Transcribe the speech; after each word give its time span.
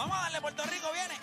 Vamos 0.00 0.16
a 0.16 0.22
darle, 0.22 0.40
Puerto 0.40 0.64
Rico 0.64 0.90
viene. 0.94 1.14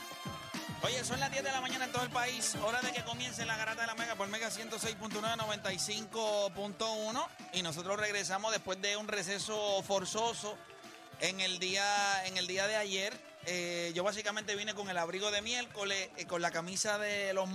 Oye, 0.83 1.03
son 1.03 1.19
las 1.19 1.31
10 1.31 1.43
de 1.43 1.51
la 1.51 1.61
mañana 1.61 1.85
en 1.85 1.91
todo 1.91 2.03
el 2.03 2.11
país. 2.11 2.55
Hora 2.63 2.79
de 2.81 2.93
que 2.93 3.03
comience 3.03 3.43
la 3.43 3.57
garata 3.57 3.81
de 3.81 3.87
la 3.87 3.95
Mega 3.95 4.13
por 4.13 4.27
Mega 4.27 4.49
106.9, 4.49 5.19
95.1. 5.19 7.27
Y 7.53 7.63
nosotros 7.63 7.99
regresamos 7.99 8.51
después 8.51 8.79
de 8.79 8.95
un 8.95 9.07
receso 9.07 9.81
forzoso 9.81 10.55
en 11.21 11.39
el 11.39 11.57
día, 11.57 12.23
en 12.27 12.37
el 12.37 12.45
día 12.45 12.67
de 12.67 12.75
ayer. 12.75 13.19
Eh, 13.47 13.93
yo 13.95 14.03
básicamente 14.03 14.55
vine 14.55 14.75
con 14.75 14.87
el 14.91 14.97
abrigo 14.99 15.31
de 15.31 15.41
miércoles, 15.41 16.11
eh, 16.15 16.27
con 16.27 16.43
la 16.43 16.51
camisa 16.51 16.99
de 16.99 17.33
los 17.33 17.49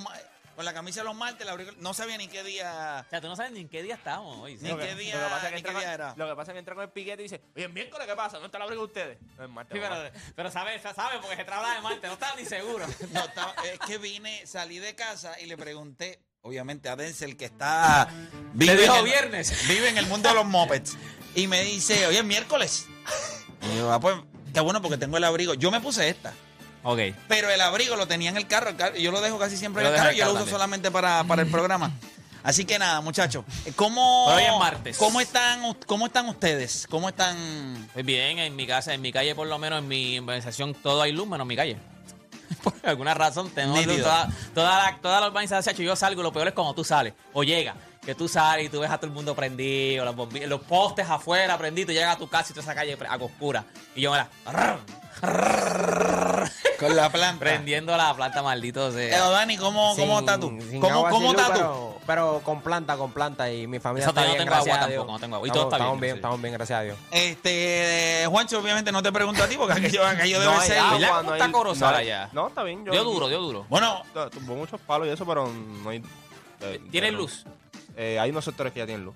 con 0.55 0.65
la 0.65 0.73
camisa 0.75 1.01
de 1.01 1.05
los 1.07 1.15
martes, 1.17 1.43
el 1.43 1.49
abrigo- 1.53 1.75
no 1.79 1.95
sabía 1.95 2.17
ni 2.19 2.29
qué 2.29 2.43
día. 2.43 3.05
O 3.07 3.11
sea, 3.11 3.21
tú 3.21 3.29
no 3.29 3.37
sabes 3.37 3.53
ni 3.53 3.61
en 3.61 3.69
qué 3.69 3.83
día 3.83 3.95
estamos 3.95 4.37
hoy. 4.39 4.57
Ni 4.61 4.75
qué 4.77 4.95
día, 4.95 5.15
Lo 5.17 5.25
que 5.25 5.31
pasa 5.31 5.37
es 5.37 5.43
que 5.49 5.51
ni 5.51 5.57
entra 5.59 5.79
día 5.81 5.95
era. 5.95 6.15
Lo 6.17 6.29
que 6.29 6.37
pasa 6.37 6.51
es 6.51 6.55
que 6.55 6.59
entra 6.59 6.75
con 6.75 6.85
el 6.85 6.91
piquete 6.91 7.23
y 7.23 7.25
dice, 7.25 7.41
oye, 7.57 7.65
el 7.67 7.73
miércoles, 7.73 8.07
¿qué 8.07 8.15
pasa? 8.15 8.33
¿Dónde 8.39 8.47
está 8.47 8.59
la 8.59 8.67
de 8.67 8.79
ustedes? 8.79 9.19
El 9.39 9.49
martes. 9.49 9.77
Sí, 9.77 9.83
pero, 9.87 10.11
pero 10.37 10.51
sabe, 10.51 10.79
sabe, 10.81 11.19
porque 11.21 11.37
se 11.37 11.45
trabaja 11.45 11.75
de 11.75 11.81
Marte, 11.81 12.07
no 12.07 12.13
estaba 12.15 12.37
ni 12.37 12.45
seguro. 12.45 12.87
No, 13.13 13.25
estaba- 13.25 13.55
es 13.65 13.79
que 13.81 13.99
vine, 13.99 14.47
salí 14.47 14.79
de 14.79 14.95
casa 14.95 15.39
y 15.41 15.47
le 15.47 15.57
pregunté, 15.57 16.21
obviamente 16.43 16.89
a 16.89 16.97
Denzel, 16.97 17.37
que 17.37 17.45
está. 17.47 18.09
Le 18.57 18.77
dijo 18.77 18.93
en 18.95 18.99
el- 19.01 19.05
viernes. 19.05 19.69
Vive 19.69 19.89
en 19.89 19.99
el 19.99 20.07
mundo 20.07 20.29
de 20.29 20.35
los 20.35 20.45
mopeds. 20.47 20.97
Y 21.35 21.47
me 21.47 21.63
dice, 21.63 22.07
oye, 22.07 22.19
es 22.19 22.25
miércoles. 22.25 22.87
Y 23.63 23.79
yo, 23.79 23.93
ah, 23.93 23.99
pues, 24.01 24.17
qué 24.53 24.61
bueno 24.61 24.83
porque 24.83 24.99
tengo 24.99 25.17
el 25.17 25.25
abrigo. 25.25 25.55
Yo 25.55 25.71
me 25.71 25.81
puse 25.81 26.09
esta. 26.09 26.35
Ok. 26.85 26.99
Pero 27.29 27.51
el 27.51 27.61
abrigo 27.61 27.97
lo 27.97 28.07
tenía 28.09 28.31
en 28.31 28.37
el 28.37 28.47
carro. 28.47 28.71
el 28.71 28.77
carro- 28.77 28.97
yo 28.97 29.13
lo 29.13 29.21
dejo 29.21 29.39
casi 29.39 29.57
siempre 29.57 29.83
en 29.87 29.91
el 29.91 29.97
carro. 29.97 30.13
Yo 30.13 30.25
lo 30.25 30.31
uso 30.31 30.39
también. 30.41 30.55
solamente 30.55 30.91
para, 30.91 31.23
para 31.25 31.43
el 31.43 31.49
programa. 31.51 31.93
Así 32.43 32.65
que 32.65 32.77
nada, 32.79 33.01
muchachos. 33.01 33.45
¿Cómo, 33.77 34.25
Pero 34.27 34.39
hoy 34.39 34.45
es 34.53 34.59
martes. 34.59 34.97
¿cómo, 34.99 35.21
están, 35.21 35.75
¿Cómo 35.87 36.07
están 36.07 36.29
ustedes? 36.29 36.89
¿Cómo 36.91 37.09
están? 37.09 37.89
Pues 37.93 38.05
bien, 38.05 38.41
en 38.41 38.57
mi 38.57 38.67
casa, 38.67 38.93
en 38.95 39.01
mi 39.01 39.13
calle, 39.13 39.37
por 39.37 39.47
lo 39.47 39.59
menos, 39.61 39.79
en 39.79 39.87
mi 39.87 40.19
urbanización, 40.19 40.75
todo 40.75 41.03
hay 41.03 41.13
luz, 41.13 41.29
menos 41.29 41.47
mi 41.47 41.55
calle. 41.55 41.77
Por 42.63 42.75
alguna 42.83 43.15
razón, 43.15 43.49
tenemos 43.51 43.87
luz. 43.87 44.03
Toda, 44.03 44.29
toda, 44.55 44.79
la, 44.91 44.99
toda 45.01 45.21
la 45.21 45.29
urbanización, 45.29 45.75
yo 45.77 45.95
salgo, 45.97 46.21
y 46.21 46.25
lo 46.25 46.33
peor 46.33 46.49
es 46.49 46.55
cuando 46.55 46.75
tú 46.75 46.85
sales, 46.85 47.15
o 47.33 47.43
llega, 47.45 47.75
que 48.05 48.15
tú 48.15 48.29
sales 48.29 48.67
y 48.67 48.69
tú 48.69 48.81
ves 48.81 48.91
a 48.91 48.97
todo 48.99 49.07
el 49.07 49.13
mundo 49.13 49.35
prendido, 49.35 50.05
los 50.05 50.61
postes 50.63 51.09
afuera 51.09 51.57
prendidos, 51.59 51.85
y 51.85 51.95
tú 51.95 51.99
llegas 51.99 52.17
a 52.17 52.19
tu 52.19 52.29
casa 52.29 52.49
y 52.51 52.55
toda 52.55 52.63
esa 52.65 52.75
calle 52.75 52.97
a 53.09 53.17
oscura. 53.17 53.65
Y 53.95 54.03
yo, 54.03 54.11
mira, 54.13 54.29
Con 56.87 56.97
la 56.97 57.11
planta. 57.11 57.39
prendiendo 57.41 57.97
la 57.97 58.15
planta, 58.15 58.43
maldito 58.43 58.89
Eh, 58.99 59.11
sea. 59.11 59.29
Dani, 59.31 59.57
¿cómo, 59.57 59.95
cómo 59.97 60.17
Sin- 60.19 60.19
estás 60.27 60.41
tú? 60.41 60.49
sin 60.71 60.81
¿Cómo, 60.81 60.95
agua, 60.95 61.11
cómo 61.11 61.29
sin 61.29 61.37
luz, 61.37 61.43
estás 61.43 61.59
tú? 61.59 61.65
Pero, 61.65 62.01
pero 62.07 62.41
con 62.45 62.61
planta, 62.63 62.97
con 62.97 63.13
planta 63.13 63.51
y 63.51 63.67
mi 63.67 63.79
familia 63.79 64.03
Eso 64.05 64.11
está 64.11 64.23
yo 64.23 64.29
no 64.29 64.35
tengo 64.37 64.47
gracias 64.51 64.75
agua 64.77 64.85
a 64.87 64.89
Dios. 64.89 64.99
tampoco, 64.99 65.13
no 65.13 65.21
tengo 65.21 65.37
agua. 65.37 65.49
Y 65.49 65.51
todo 65.51 65.63
Estamos- 65.65 65.95
está 65.95 66.01
bien, 66.01 66.17
Estamos 66.17 66.41
bien, 66.43 66.53
gracias 66.55 66.79
a 66.79 66.85
estamos 66.85 66.99
bien, 66.99 66.99
gracias 66.99 67.15
a 67.15 67.23
Dios. 67.23 67.37
Este, 67.47 68.27
Juancho, 68.29 68.59
obviamente 68.61 68.93
no 68.93 69.03
te 69.03 69.13
pregunto 69.13 69.43
a 69.43 69.49
ti 69.49 69.57
porque 69.57 69.73
aquello, 69.75 70.07
aquello 70.07 70.41
debe 70.41 70.53
hay 70.53 70.67
ser. 70.69 70.79
agua, 70.79 70.99
¿Verdad? 70.99 71.09
¿Cómo 71.19 71.23
no 71.31 71.35
está 71.37 71.53
Corozal 71.53 71.91
no, 71.93 71.97
allá? 71.99 72.29
No, 72.33 72.49
está 72.49 72.63
bien. 72.63 72.85
Yo, 72.85 72.93
Dio 72.93 73.05
duro, 73.05 73.29
dio 73.29 73.41
duro. 73.41 73.67
Bueno, 73.69 74.03
tu- 74.13 74.31
Tuvo 74.41 74.57
muchos 74.57 74.81
palos 74.81 75.07
y 75.07 75.11
eso, 75.11 75.25
pero 75.27 75.49
no 75.49 75.91
hay... 75.91 76.03
eh, 76.61 76.81
¿Tienes 76.91 77.11
pero- 77.11 77.23
luz? 77.23 77.45
Eh, 77.97 78.19
hay 78.19 78.31
unos 78.31 78.45
sectores 78.45 78.73
que 78.73 78.79
ya 78.81 78.87
tienen 78.87 79.05
luz. 79.05 79.15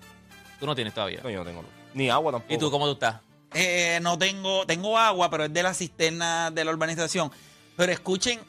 Tú 0.61 0.67
no 0.67 0.75
tienes 0.75 0.93
todavía. 0.95 1.21
No, 1.23 1.31
yo 1.31 1.39
no 1.41 1.45
tengo 1.45 1.63
luz. 1.63 1.71
Ni 1.95 2.11
agua 2.11 2.33
tampoco. 2.33 2.53
¿Y 2.53 2.59
tú 2.59 2.71
cómo 2.71 2.87
tú 2.87 2.93
estás? 2.93 3.17
eh, 3.55 4.01
no 4.03 4.19
tengo, 4.19 4.67
tengo 4.67 4.99
agua, 4.99 5.31
pero 5.31 5.45
es 5.45 5.53
de 5.53 5.63
la 5.63 5.73
cisterna 5.73 6.51
de 6.51 6.65
la 6.65 6.73
urbanización. 6.73 7.31
Pero 7.77 7.93
escuchen, 7.93 8.41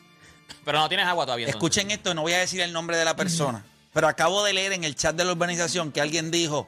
Pero 0.63 0.79
no 0.79 0.87
tienes 0.87 1.05
agua 1.05 1.25
todavía. 1.25 1.47
entonces. 1.47 1.57
escuchen 1.77 1.91
esto, 1.91 2.13
no 2.13 2.21
voy 2.21 2.33
a 2.33 2.39
decir 2.39 2.61
el 2.61 2.71
nombre 2.73 2.97
de 2.97 3.05
la 3.05 3.15
persona, 3.15 3.63
pero 3.93 4.07
acabo 4.07 4.43
de 4.43 4.53
leer 4.53 4.73
en 4.73 4.83
el 4.83 4.95
chat 4.95 5.15
de 5.15 5.25
la 5.25 5.31
urbanización 5.33 5.91
que 5.91 6.01
alguien 6.01 6.31
dijo, 6.31 6.67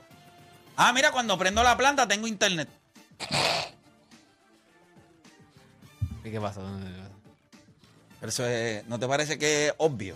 ah, 0.75 0.92
mira, 0.94 1.12
cuando 1.12 1.38
prendo 1.38 1.64
la 1.64 1.78
planta 1.78 2.08
tengo 2.08 2.28
internet. 2.28 2.68
¿Y 6.24 6.31
qué 6.31 6.40
pasó? 6.42 6.62
Pero 8.20 8.30
eso 8.30 8.46
es- 8.46 8.86
¿no 8.88 9.00
te 9.00 9.08
parece 9.08 9.38
que 9.40 9.68
es 9.68 9.74
obvio? 9.78 10.16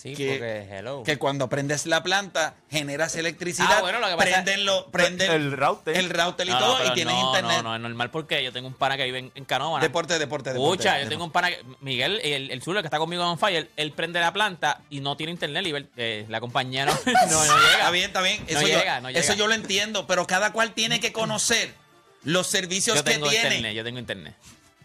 Sí, 0.00 0.14
que- 0.14 0.28
porque 0.28 0.68
hello. 0.78 1.02
Que 1.02 1.18
cuando 1.18 1.48
prendes 1.48 1.84
la 1.84 2.04
planta 2.04 2.54
generas 2.70 3.16
electricidad, 3.16 3.78
Ah, 3.78 3.80
bueno, 3.80 3.98
lo 3.98 4.06
que 4.06 4.14
pasa- 4.14 4.30
prenden, 4.44 4.64
lo, 4.64 4.86
prenden 4.92 5.28
el 5.32 5.50
router. 5.50 5.96
el 5.96 6.08
router 6.08 6.46
y 6.46 6.50
No, 6.50 6.60
no, 6.60 6.66
todo 6.66 6.86
y 6.86 6.94
tienes 6.94 7.14
no, 7.14 7.26
internet. 7.26 7.56
No, 7.56 7.62
no, 7.64 7.74
es 7.74 7.80
normal 7.80 8.08
porque 8.12 8.44
yo 8.44 8.52
tengo 8.52 8.68
un 8.68 8.74
pana 8.74 8.96
que 8.96 9.02
vive 9.06 9.18
en, 9.18 9.32
en 9.34 9.44
Canóvana. 9.44 9.82
Deporte, 9.82 10.16
deporte, 10.20 10.52
deporte. 10.52 10.72
Escucha, 10.72 10.90
yo 10.90 10.94
deporte. 10.98 11.10
tengo 11.10 11.24
un 11.24 11.32
pana 11.32 11.50
que, 11.50 11.64
Miguel, 11.80 12.20
el, 12.22 12.52
el 12.52 12.62
sur, 12.62 12.76
el 12.76 12.82
que 12.82 12.86
está 12.86 12.98
conmigo 12.98 13.28
en 13.28 13.38
Fire, 13.40 13.68
él 13.76 13.90
prende 13.90 14.20
la 14.20 14.32
planta 14.32 14.82
y 14.88 15.00
no 15.00 15.16
tiene 15.16 15.32
internet, 15.32 15.66
y 15.66 15.88
eh, 15.96 16.26
la 16.28 16.38
compañía 16.38 16.86
no, 16.86 16.92
no, 17.04 17.44
no 17.46 17.56
llega. 17.56 17.72
Está 17.72 17.90
bien, 17.90 18.04
está 18.06 18.22
bien. 18.22 18.40
No 18.44 18.46
Eso, 18.60 18.66
llega, 18.68 18.94
yo, 18.98 19.00
no 19.02 19.08
llega. 19.08 19.20
eso 19.20 19.34
yo 19.34 19.48
lo 19.48 19.54
entiendo, 19.54 20.06
pero 20.06 20.28
cada 20.28 20.52
cual 20.52 20.74
tiene 20.74 21.00
que 21.00 21.12
conocer 21.12 21.74
los 22.22 22.46
servicios 22.46 22.96
Yo 22.98 23.02
que 23.02 23.10
tengo 23.14 23.28
tiene. 23.28 23.46
internet, 23.46 23.74
yo 23.74 23.82
tengo 23.82 23.98
internet. 23.98 24.34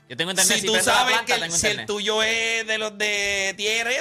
Yo 0.10 0.18
tengo 0.18 0.32
internet, 0.32 0.56
si 0.56 0.62
si, 0.62 0.68
tú 0.68 0.76
sabes 0.82 1.14
planta, 1.22 1.46
que 1.48 1.52
si 1.52 1.68
el 1.68 1.86
tuyo 1.86 2.24
es 2.24 2.66
de 2.66 2.78
los 2.80 2.98
de 2.98 3.54
tierra, 3.56 3.92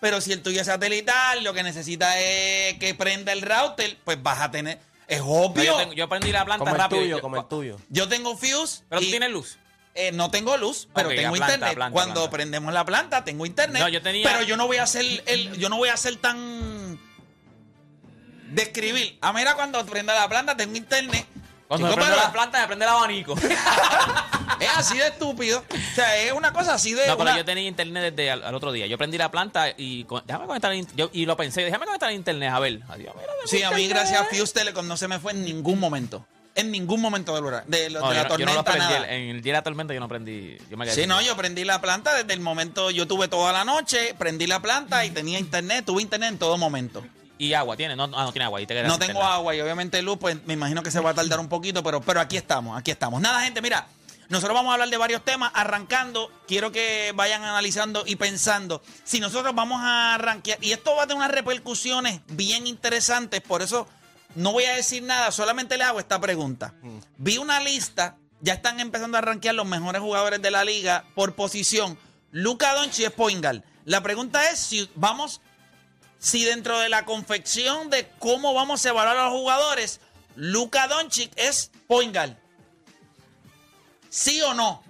pero 0.00 0.20
si 0.20 0.32
el 0.32 0.42
tuyo 0.42 0.60
es 0.60 0.66
satelital, 0.66 1.44
lo 1.44 1.52
que 1.54 1.62
necesita 1.62 2.18
es 2.18 2.78
que 2.78 2.94
prenda 2.94 3.32
el 3.32 3.42
router, 3.42 3.96
pues 4.04 4.22
vas 4.22 4.40
a 4.40 4.50
tener. 4.50 4.78
Es 5.06 5.20
obvio. 5.24 5.62
yo, 5.64 5.72
yo, 5.72 5.76
tengo- 5.78 5.92
yo 5.94 6.08
prendí 6.08 6.32
la 6.32 6.44
planta 6.44 6.64
como 6.64 6.82
el 6.82 6.88
tuyo, 6.88 7.16
yo- 7.16 7.20
como 7.20 7.36
el 7.40 7.46
tuyo. 7.48 7.76
tengo 8.08 8.36
fuse. 8.36 8.82
Pero 8.88 9.00
tú 9.00 9.06
y, 9.06 9.10
tienes 9.10 9.30
luz. 9.30 9.58
eh, 9.94 10.12
no 10.12 10.30
tengo 10.30 10.56
luz, 10.56 10.88
pero 10.94 11.08
tengo 11.08 11.34
planta, 11.34 11.54
internet. 11.54 11.74
planta, 11.74 11.92
Cuando 11.92 12.14
planta. 12.14 12.30
prendemos 12.30 12.72
la 12.72 12.84
planta, 12.84 13.24
tengo 13.24 13.44
internet. 13.44 13.82
No, 13.82 13.88
yo 13.88 14.00
tenía- 14.02 14.24
Pero 14.24 14.42
yo 14.42 14.56
no 14.56 14.66
voy 14.68 14.76
a 14.76 14.84
hacer 14.84 15.04
el, 15.26 15.56
yo 15.58 15.68
no 15.68 15.76
voy 15.78 15.88
a 15.88 15.94
hacer 15.94 16.16
tan 16.16 16.98
describir. 18.52 19.18
Ah, 19.20 19.32
mira, 19.32 19.54
cuando 19.54 19.84
prenda 19.86 20.14
la 20.14 20.28
planta, 20.28 20.56
tengo 20.56 20.76
internet. 20.76 21.26
Cuando 21.70 21.88
Chico, 21.88 22.00
pero- 22.04 22.16
la 22.16 22.32
planta, 22.32 22.60
me 22.60 22.66
prende 22.66 22.84
el 22.84 22.90
abanico. 22.90 23.34
Es 24.58 24.68
así 24.76 24.98
de 24.98 25.06
estúpido. 25.06 25.60
O 25.70 25.94
sea, 25.94 26.16
es 26.18 26.32
una 26.32 26.52
cosa 26.52 26.74
así 26.74 26.92
de. 26.92 27.06
No, 27.06 27.16
pero 27.16 27.30
una- 27.30 27.36
yo 27.38 27.44
tenía 27.46 27.66
internet 27.68 28.12
desde 28.14 28.30
al, 28.32 28.42
al 28.42 28.54
otro 28.54 28.72
día. 28.72 28.86
Yo 28.86 28.98
prendí 28.98 29.16
la 29.16 29.30
planta 29.30 29.68
y 29.76 30.04
con- 30.04 30.22
déjame 30.26 30.46
conectar 30.46 30.72
el 30.72 30.86
yo, 30.96 31.08
y 31.14 31.24
lo 31.26 31.36
pensé, 31.36 31.62
déjame 31.64 31.86
conectar 31.86 32.10
el 32.10 32.16
internet, 32.16 32.50
a 32.52 32.58
ver. 32.58 32.80
Adiós, 32.88 33.14
mira, 33.16 33.32
Sí, 33.46 33.62
a 33.62 33.70
mí, 33.70 33.86
gracias 33.88 34.20
a 34.20 34.24
Fuse 34.24 34.52
Telecom, 34.52 34.86
no 34.86 34.96
se 34.98 35.08
me 35.08 35.18
fue 35.18 35.32
en 35.32 35.44
ningún 35.44 35.78
momento. 35.80 36.26
En 36.56 36.70
ningún 36.72 37.00
momento 37.00 37.34
del 37.34 37.44
huracán- 37.44 37.68
de, 37.68 37.88
lo- 37.88 38.00
No, 38.00 38.10
de 38.10 38.16
yo, 38.16 38.22
la 38.24 38.28
no- 38.28 38.38
yo 38.38 38.46
no 38.46 38.52
lo 38.54 38.64
tormenta, 38.64 38.72
prendí. 38.88 39.02
nada. 39.04 39.14
En 39.14 39.30
el 39.36 39.40
día 39.40 39.52
de 39.52 39.58
la 39.58 39.62
tormenta 39.62 39.94
yo 39.94 40.00
no 40.00 40.08
prendí. 40.08 40.58
Yo 40.68 40.76
me 40.76 40.84
quedé 40.84 40.94
Sí, 40.94 41.06
no, 41.06 41.22
yo 41.22 41.36
prendí 41.36 41.64
la 41.64 41.80
planta 41.80 42.12
desde 42.14 42.34
el 42.34 42.40
momento, 42.40 42.90
yo 42.90 43.06
tuve 43.06 43.28
toda 43.28 43.52
la 43.54 43.64
noche, 43.64 44.14
prendí 44.18 44.46
la 44.48 44.60
planta 44.60 45.04
y 45.06 45.10
tenía 45.10 45.38
internet, 45.38 45.84
tuve 45.86 46.02
internet 46.02 46.30
en 46.32 46.38
todo 46.38 46.58
momento. 46.58 47.02
Y 47.40 47.54
agua, 47.54 47.74
¿tiene? 47.74 47.96
No, 47.96 48.04
ah, 48.04 48.24
no 48.24 48.32
tiene 48.32 48.44
agua. 48.44 48.60
Y 48.60 48.66
te 48.66 48.74
quedas 48.74 48.86
No 48.86 48.94
sin 48.94 49.00
tengo 49.00 49.12
internet. 49.20 49.32
agua 49.34 49.54
y 49.54 49.60
obviamente 49.62 50.02
luz, 50.02 50.18
pues 50.20 50.36
me 50.44 50.52
imagino 50.52 50.82
que 50.82 50.90
se 50.90 51.00
va 51.00 51.10
a 51.10 51.14
tardar 51.14 51.40
un 51.40 51.48
poquito, 51.48 51.82
pero, 51.82 52.02
pero 52.02 52.20
aquí 52.20 52.36
estamos, 52.36 52.78
aquí 52.78 52.90
estamos. 52.90 53.18
Nada, 53.22 53.40
gente, 53.40 53.62
mira, 53.62 53.86
nosotros 54.28 54.54
vamos 54.54 54.70
a 54.70 54.74
hablar 54.74 54.90
de 54.90 54.96
varios 54.98 55.24
temas. 55.24 55.50
Arrancando, 55.54 56.30
quiero 56.46 56.70
que 56.70 57.12
vayan 57.14 57.42
analizando 57.42 58.04
y 58.06 58.16
pensando 58.16 58.82
si 59.04 59.20
nosotros 59.20 59.54
vamos 59.54 59.80
a 59.82 60.16
arranquear. 60.16 60.58
Y 60.62 60.72
esto 60.72 60.94
va 60.94 61.04
a 61.04 61.06
tener 61.06 61.16
unas 61.16 61.30
repercusiones 61.30 62.20
bien 62.28 62.66
interesantes, 62.66 63.40
por 63.40 63.62
eso 63.62 63.88
no 64.34 64.52
voy 64.52 64.64
a 64.64 64.74
decir 64.76 65.02
nada, 65.02 65.32
solamente 65.32 65.78
le 65.78 65.84
hago 65.84 65.98
esta 65.98 66.20
pregunta. 66.20 66.74
Vi 67.16 67.38
una 67.38 67.58
lista, 67.60 68.16
ya 68.42 68.52
están 68.52 68.80
empezando 68.80 69.16
a 69.16 69.20
arranquear 69.20 69.54
los 69.54 69.66
mejores 69.66 70.02
jugadores 70.02 70.42
de 70.42 70.50
la 70.50 70.62
liga 70.62 71.04
por 71.14 71.34
posición. 71.34 71.98
Luca 72.32 72.74
Doncic 72.74 73.06
es 73.06 73.12
Poingal. 73.12 73.64
La 73.86 74.02
pregunta 74.02 74.50
es 74.50 74.58
si 74.58 74.90
vamos 74.94 75.40
si 76.20 76.44
dentro 76.44 76.78
de 76.78 76.88
la 76.88 77.04
confección 77.04 77.90
de 77.90 78.06
cómo 78.20 78.54
vamos 78.54 78.86
a 78.86 78.90
evaluar 78.90 79.16
a 79.16 79.24
los 79.24 79.32
jugadores, 79.32 80.00
Luka 80.36 80.86
Doncic 80.86 81.32
es 81.36 81.72
point 81.88 82.14
guard. 82.14 82.36
¿Sí 84.08 84.40
o 84.42 84.54
no? 84.54 84.82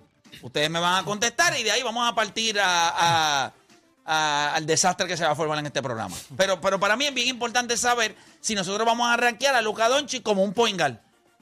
Ustedes 0.42 0.70
me 0.70 0.80
van 0.80 1.02
a 1.02 1.04
contestar 1.04 1.58
y 1.58 1.62
de 1.62 1.70
ahí 1.70 1.82
vamos 1.82 2.08
a 2.08 2.14
partir 2.14 2.58
a- 2.58 2.88
a- 3.46 3.52
a- 4.06 4.54
al 4.54 4.66
desastre 4.66 5.06
que 5.06 5.16
se 5.16 5.24
va 5.24 5.32
a 5.32 5.36
formar 5.36 5.58
en 5.58 5.66
este 5.66 5.82
programa. 5.82 6.16
Pero, 6.36 6.60
pero 6.60 6.80
para 6.80 6.96
mí 6.96 7.06
es 7.06 7.14
bien 7.14 7.28
importante 7.28 7.76
saber 7.76 8.16
si 8.40 8.54
nosotros 8.54 8.86
vamos 8.86 9.08
a 9.08 9.16
rankear 9.16 9.54
a 9.54 9.62
Luka 9.62 9.88
Doncic 9.88 10.22
como 10.22 10.42
un 10.42 10.52
point 10.54 10.78
guard. 10.78 10.96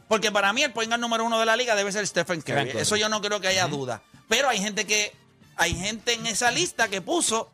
Porque 0.08 0.32
para 0.32 0.52
mí 0.52 0.62
el 0.62 0.72
point 0.72 0.90
guard 0.90 1.00
número 1.00 1.24
uno 1.24 1.38
de 1.38 1.46
la 1.46 1.56
liga 1.56 1.74
debe 1.76 1.92
ser. 1.92 2.06
Stephen 2.06 2.40
Curry. 2.42 2.70
Eso 2.78 2.96
yo 2.96 3.08
no 3.08 3.20
creo 3.20 3.40
que 3.40 3.48
haya 3.48 3.68
duda. 3.68 4.02
Pero 4.28 4.48
hay 4.48 4.58
gente 4.58 4.86
que 4.86 5.14
hay 5.56 5.74
gente 5.74 6.14
en 6.14 6.26
esa 6.26 6.50
lista 6.50 6.88
que 6.88 7.00
puso 7.00 7.50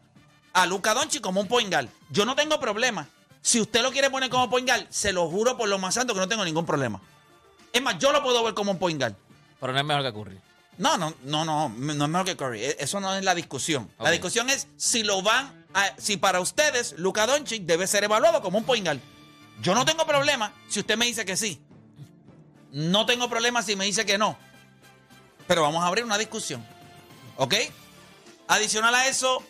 a 0.54 0.64
Luka 0.66 0.94
Doncic 0.94 1.20
como 1.20 1.40
un 1.40 1.48
point 1.48 1.70
guard. 1.70 1.88
Yo 2.10 2.24
no 2.24 2.34
tengo 2.34 2.58
problema. 2.58 3.06
Si 3.42 3.60
usted 3.60 3.82
lo 3.82 3.90
quiere 3.92 4.08
poner 4.08 4.30
como 4.30 4.48
point 4.48 4.66
guard, 4.66 4.86
se 4.88 5.12
lo 5.12 5.28
juro 5.28 5.56
por 5.58 5.68
lo 5.68 5.78
más 5.78 5.94
santo 5.94 6.14
que 6.14 6.20
no 6.20 6.28
tengo 6.28 6.44
ningún 6.44 6.64
problema. 6.64 7.00
Es 7.72 7.82
más, 7.82 7.98
yo 7.98 8.12
lo 8.12 8.22
puedo 8.22 8.42
ver 8.42 8.54
como 8.54 8.70
un 8.70 8.78
point 8.78 8.98
guard. 8.98 9.14
Pero 9.60 9.72
no 9.72 9.78
es 9.78 9.84
mejor 9.84 10.02
que 10.02 10.12
Curry. 10.12 10.40
No, 10.78 10.96
no, 10.96 11.12
no, 11.24 11.44
no, 11.44 11.68
no 11.68 12.04
es 12.04 12.10
mejor 12.10 12.24
que 12.26 12.36
Curry. 12.36 12.62
E- 12.64 12.76
Eso 12.80 13.00
no 13.00 13.14
es 13.14 13.22
la 13.24 13.34
discusión. 13.34 13.90
La 13.98 14.10
discusión 14.10 14.48
es 14.48 14.66
si 14.76 15.02
lo 15.02 15.22
van 15.22 15.66
a, 15.74 15.92
si 15.98 16.16
para 16.16 16.40
ustedes 16.40 16.94
Luka 16.98 17.26
Doncic 17.26 17.64
debe 17.64 17.86
ser 17.86 18.04
evaluado 18.04 18.40
como 18.40 18.58
un 18.58 18.64
point 18.64 18.84
guard. 18.86 18.98
Yo 19.60 19.74
no 19.74 19.84
tengo 19.84 20.06
problema 20.06 20.52
si 20.68 20.80
usted 20.80 20.96
me 20.96 21.06
dice 21.06 21.24
que 21.24 21.36
sí. 21.36 21.60
No 22.72 23.06
tengo 23.06 23.28
problema 23.28 23.62
si 23.62 23.76
me 23.76 23.84
dice 23.84 24.06
que 24.06 24.18
no. 24.18 24.36
Pero 25.46 25.62
vamos 25.62 25.82
a 25.84 25.86
abrir 25.86 26.04
una 26.04 26.16
discusión. 26.18 26.64
¿Ok? 27.36 27.54
Adicional 28.48 28.94
a 28.94 29.06
eso, 29.08 29.42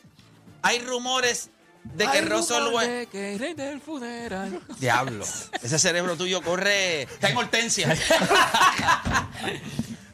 hay 0.65 0.81
rumores 0.81 1.51
de 1.85 2.11
que 2.11 3.81
funeral. 3.85 4.63
Diablo. 4.81 5.25
Ese 5.63 5.79
cerebro 5.79 6.17
tuyo 6.17 6.43
corre. 6.43 7.03
Está 7.03 7.29
en 7.29 7.37
hortensia. 7.37 7.95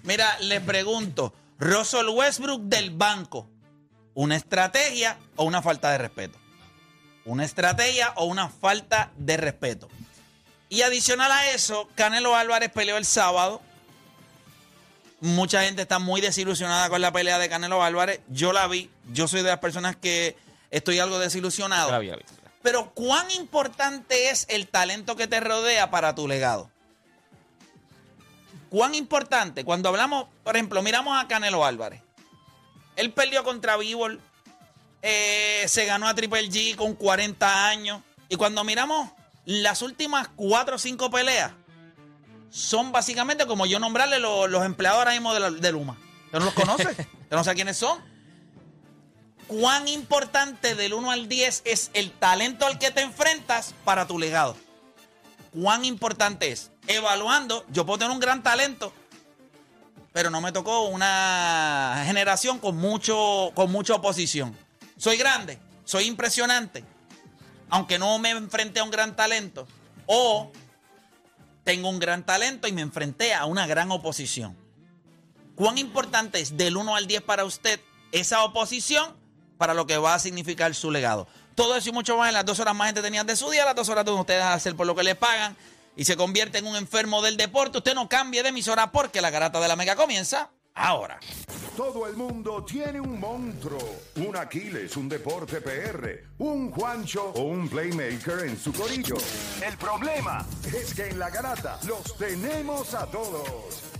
Mira, 0.02 0.38
le 0.40 0.60
pregunto: 0.60 1.32
Russell 1.58 2.08
Westbrook 2.08 2.62
del 2.62 2.90
banco, 2.90 3.48
¿una 4.14 4.34
estrategia 4.34 5.16
o 5.36 5.44
una 5.44 5.62
falta 5.62 5.92
de 5.92 5.98
respeto? 5.98 6.38
Una 7.24 7.44
estrategia 7.44 8.12
o 8.16 8.24
una 8.24 8.48
falta 8.48 9.12
de 9.16 9.36
respeto. 9.36 9.88
Y 10.68 10.82
adicional 10.82 11.30
a 11.30 11.50
eso, 11.50 11.88
Canelo 11.94 12.34
Álvarez 12.34 12.70
peleó 12.72 12.96
el 12.96 13.04
sábado. 13.04 13.62
Mucha 15.20 15.64
gente 15.64 15.82
está 15.82 15.98
muy 15.98 16.20
desilusionada 16.20 16.88
con 16.88 17.00
la 17.00 17.12
pelea 17.12 17.38
de 17.38 17.48
Canelo 17.48 17.82
Álvarez. 17.82 18.20
Yo 18.28 18.52
la 18.52 18.66
vi. 18.66 18.90
Yo 19.12 19.28
soy 19.28 19.42
de 19.42 19.48
las 19.48 19.58
personas 19.58 19.96
que 19.96 20.36
estoy 20.70 20.98
algo 20.98 21.18
desilusionado. 21.18 21.90
La 21.90 21.98
vi, 21.98 22.08
la 22.08 22.16
vi. 22.16 22.22
Pero 22.62 22.90
¿cuán 22.90 23.30
importante 23.30 24.30
es 24.30 24.46
el 24.48 24.68
talento 24.68 25.16
que 25.16 25.26
te 25.26 25.40
rodea 25.40 25.90
para 25.90 26.14
tu 26.14 26.28
legado? 26.28 26.70
¿Cuán 28.68 28.94
importante? 28.94 29.64
Cuando 29.64 29.88
hablamos, 29.88 30.26
por 30.44 30.56
ejemplo, 30.56 30.82
miramos 30.82 31.22
a 31.22 31.26
Canelo 31.26 31.64
Álvarez. 31.64 32.02
Él 32.96 33.12
perdió 33.12 33.42
contra 33.44 33.76
Bivol, 33.76 34.20
eh, 35.02 35.64
se 35.66 35.86
ganó 35.86 36.06
a 36.06 36.14
Triple 36.14 36.48
G 36.48 36.76
con 36.76 36.94
40 36.94 37.68
años. 37.68 38.02
Y 38.28 38.36
cuando 38.36 38.62
miramos 38.62 39.10
las 39.44 39.82
últimas 39.82 40.28
4 40.36 40.76
o 40.76 40.78
5 40.78 41.10
peleas, 41.10 41.52
son 42.50 42.92
básicamente 42.92 43.46
como 43.46 43.64
yo 43.66 43.78
nombrarle 43.78 44.18
lo- 44.18 44.46
los 44.48 44.64
empleados 44.64 44.98
ahora 44.98 45.12
mismo 45.12 45.32
de, 45.32 45.40
la- 45.40 45.50
de 45.50 45.72
Luma. 45.72 45.96
¿Usted 46.26 46.38
no 46.38 46.44
los 46.46 46.54
conoce? 46.54 46.88
¿Usted 46.90 47.06
no 47.36 47.44
sabe 47.44 47.54
quiénes 47.56 47.76
son? 47.76 47.98
¿Cuán 49.46 49.88
importante 49.88 50.74
del 50.76 50.94
1 50.94 51.10
al 51.10 51.28
10 51.28 51.62
es 51.64 51.90
el 51.94 52.12
talento 52.12 52.66
al 52.66 52.78
que 52.78 52.90
te 52.92 53.00
enfrentas 53.00 53.74
para 53.84 54.06
tu 54.06 54.18
legado? 54.18 54.56
¿Cuán 55.52 55.84
importante 55.84 56.52
es? 56.52 56.70
Evaluando, 56.86 57.64
yo 57.70 57.84
puedo 57.84 57.98
tener 57.98 58.12
un 58.12 58.20
gran 58.20 58.42
talento, 58.44 58.92
pero 60.12 60.30
no 60.30 60.40
me 60.40 60.52
tocó 60.52 60.82
una 60.86 62.02
generación 62.06 62.58
con, 62.60 62.76
mucho, 62.76 63.50
con 63.54 63.72
mucha 63.72 63.94
oposición. 63.94 64.56
Soy 64.96 65.16
grande, 65.16 65.58
soy 65.84 66.04
impresionante, 66.04 66.84
aunque 67.70 67.98
no 67.98 68.18
me 68.20 68.30
enfrenté 68.30 68.78
a 68.78 68.84
un 68.84 68.90
gran 68.92 69.16
talento. 69.16 69.66
O 70.06 70.52
tengo 71.64 71.88
un 71.88 71.98
gran 71.98 72.24
talento 72.24 72.68
y 72.68 72.72
me 72.72 72.82
enfrenté 72.82 73.34
a 73.34 73.44
una 73.44 73.66
gran 73.66 73.90
oposición. 73.90 74.56
¿Cuán 75.54 75.78
importante 75.78 76.40
es 76.40 76.56
del 76.56 76.76
1 76.76 76.96
al 76.96 77.06
10 77.06 77.22
para 77.22 77.44
usted 77.44 77.80
esa 78.12 78.42
oposición 78.44 79.14
para 79.58 79.74
lo 79.74 79.86
que 79.86 79.98
va 79.98 80.14
a 80.14 80.18
significar 80.18 80.74
su 80.74 80.90
legado? 80.90 81.26
Todo 81.54 81.76
eso 81.76 81.90
y 81.90 81.92
mucho 81.92 82.16
más 82.16 82.28
en 82.28 82.34
las 82.34 82.46
dos 82.46 82.58
horas 82.60 82.74
más 82.74 82.88
entretenidas 82.88 83.26
de 83.26 83.36
su 83.36 83.50
día, 83.50 83.64
las 83.64 83.74
dos 83.74 83.88
horas 83.88 84.04
donde 84.04 84.20
ustedes 84.20 84.42
hacer 84.42 84.74
por 84.74 84.86
lo 84.86 84.94
que 84.94 85.02
le 85.02 85.14
pagan 85.14 85.56
y 85.96 86.04
se 86.04 86.16
convierte 86.16 86.58
en 86.58 86.66
un 86.66 86.76
enfermo 86.76 87.20
del 87.20 87.36
deporte. 87.36 87.78
Usted 87.78 87.94
no 87.94 88.08
cambie 88.08 88.42
de 88.42 88.48
emisora 88.48 88.90
porque 88.90 89.20
la 89.20 89.30
garata 89.30 89.60
de 89.60 89.68
la 89.68 89.76
mega 89.76 89.96
comienza 89.96 90.50
ahora. 90.74 91.18
Todo 91.76 92.06
el 92.06 92.16
mundo 92.16 92.64
tiene 92.64 93.00
un 93.00 93.18
monstruo, 93.18 93.78
un 94.16 94.36
Aquiles, 94.36 94.96
un 94.96 95.08
deporte 95.08 95.60
PR, 95.60 96.24
un 96.38 96.70
Juancho 96.70 97.32
o 97.34 97.42
un 97.42 97.68
playmaker 97.68 98.46
en 98.46 98.58
su 98.58 98.72
corillo. 98.72 99.16
El 99.64 99.76
problema 99.76 100.44
es 100.66 100.94
que 100.94 101.08
en 101.08 101.18
la 101.18 101.30
garata 101.30 101.78
los 101.86 102.16
tenemos 102.16 102.94
a 102.94 103.06
todos. 103.06 103.99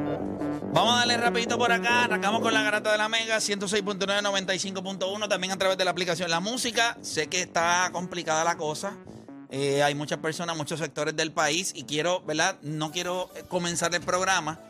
Vamos 0.73 0.93
a 0.95 0.99
darle 0.99 1.17
rapidito 1.17 1.57
por 1.57 1.69
acá. 1.69 2.05
Arrancamos 2.05 2.39
con 2.39 2.53
la 2.53 2.63
garata 2.63 2.93
de 2.93 2.97
la 2.97 3.09
Mega, 3.09 3.37
106.9, 3.37 4.21
95.1. 4.21 5.27
También 5.27 5.51
a 5.51 5.57
través 5.57 5.77
de 5.77 5.83
la 5.83 5.91
aplicación 5.91 6.29
La 6.31 6.39
Música. 6.39 6.97
Sé 7.01 7.27
que 7.27 7.41
está 7.41 7.89
complicada 7.91 8.45
la 8.45 8.55
cosa. 8.55 8.95
Eh, 9.49 9.83
hay 9.83 9.95
muchas 9.95 10.19
personas, 10.19 10.55
muchos 10.55 10.79
sectores 10.79 11.13
del 11.13 11.33
país. 11.33 11.73
Y 11.75 11.83
quiero, 11.83 12.21
¿verdad? 12.21 12.57
No 12.61 12.91
quiero 12.91 13.29
eh, 13.35 13.43
comenzar 13.49 13.93
el 13.93 13.99
programa 13.99 14.61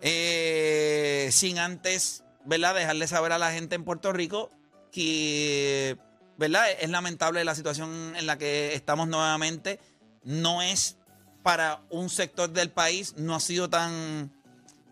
eh, 0.00 1.28
sin 1.30 1.60
antes, 1.60 2.24
¿verdad? 2.44 2.74
Dejarle 2.74 3.06
saber 3.06 3.30
a 3.30 3.38
la 3.38 3.52
gente 3.52 3.76
en 3.76 3.84
Puerto 3.84 4.12
Rico 4.12 4.50
que, 4.90 5.98
¿verdad? 6.36 6.64
Es 6.80 6.90
lamentable 6.90 7.44
la 7.44 7.54
situación 7.54 8.14
en 8.16 8.26
la 8.26 8.38
que 8.38 8.74
estamos 8.74 9.06
nuevamente. 9.06 9.78
No 10.24 10.62
es 10.62 10.96
para 11.44 11.80
un 11.90 12.10
sector 12.10 12.50
del 12.50 12.70
país, 12.70 13.14
no 13.16 13.36
ha 13.36 13.40
sido 13.40 13.70
tan 13.70 14.32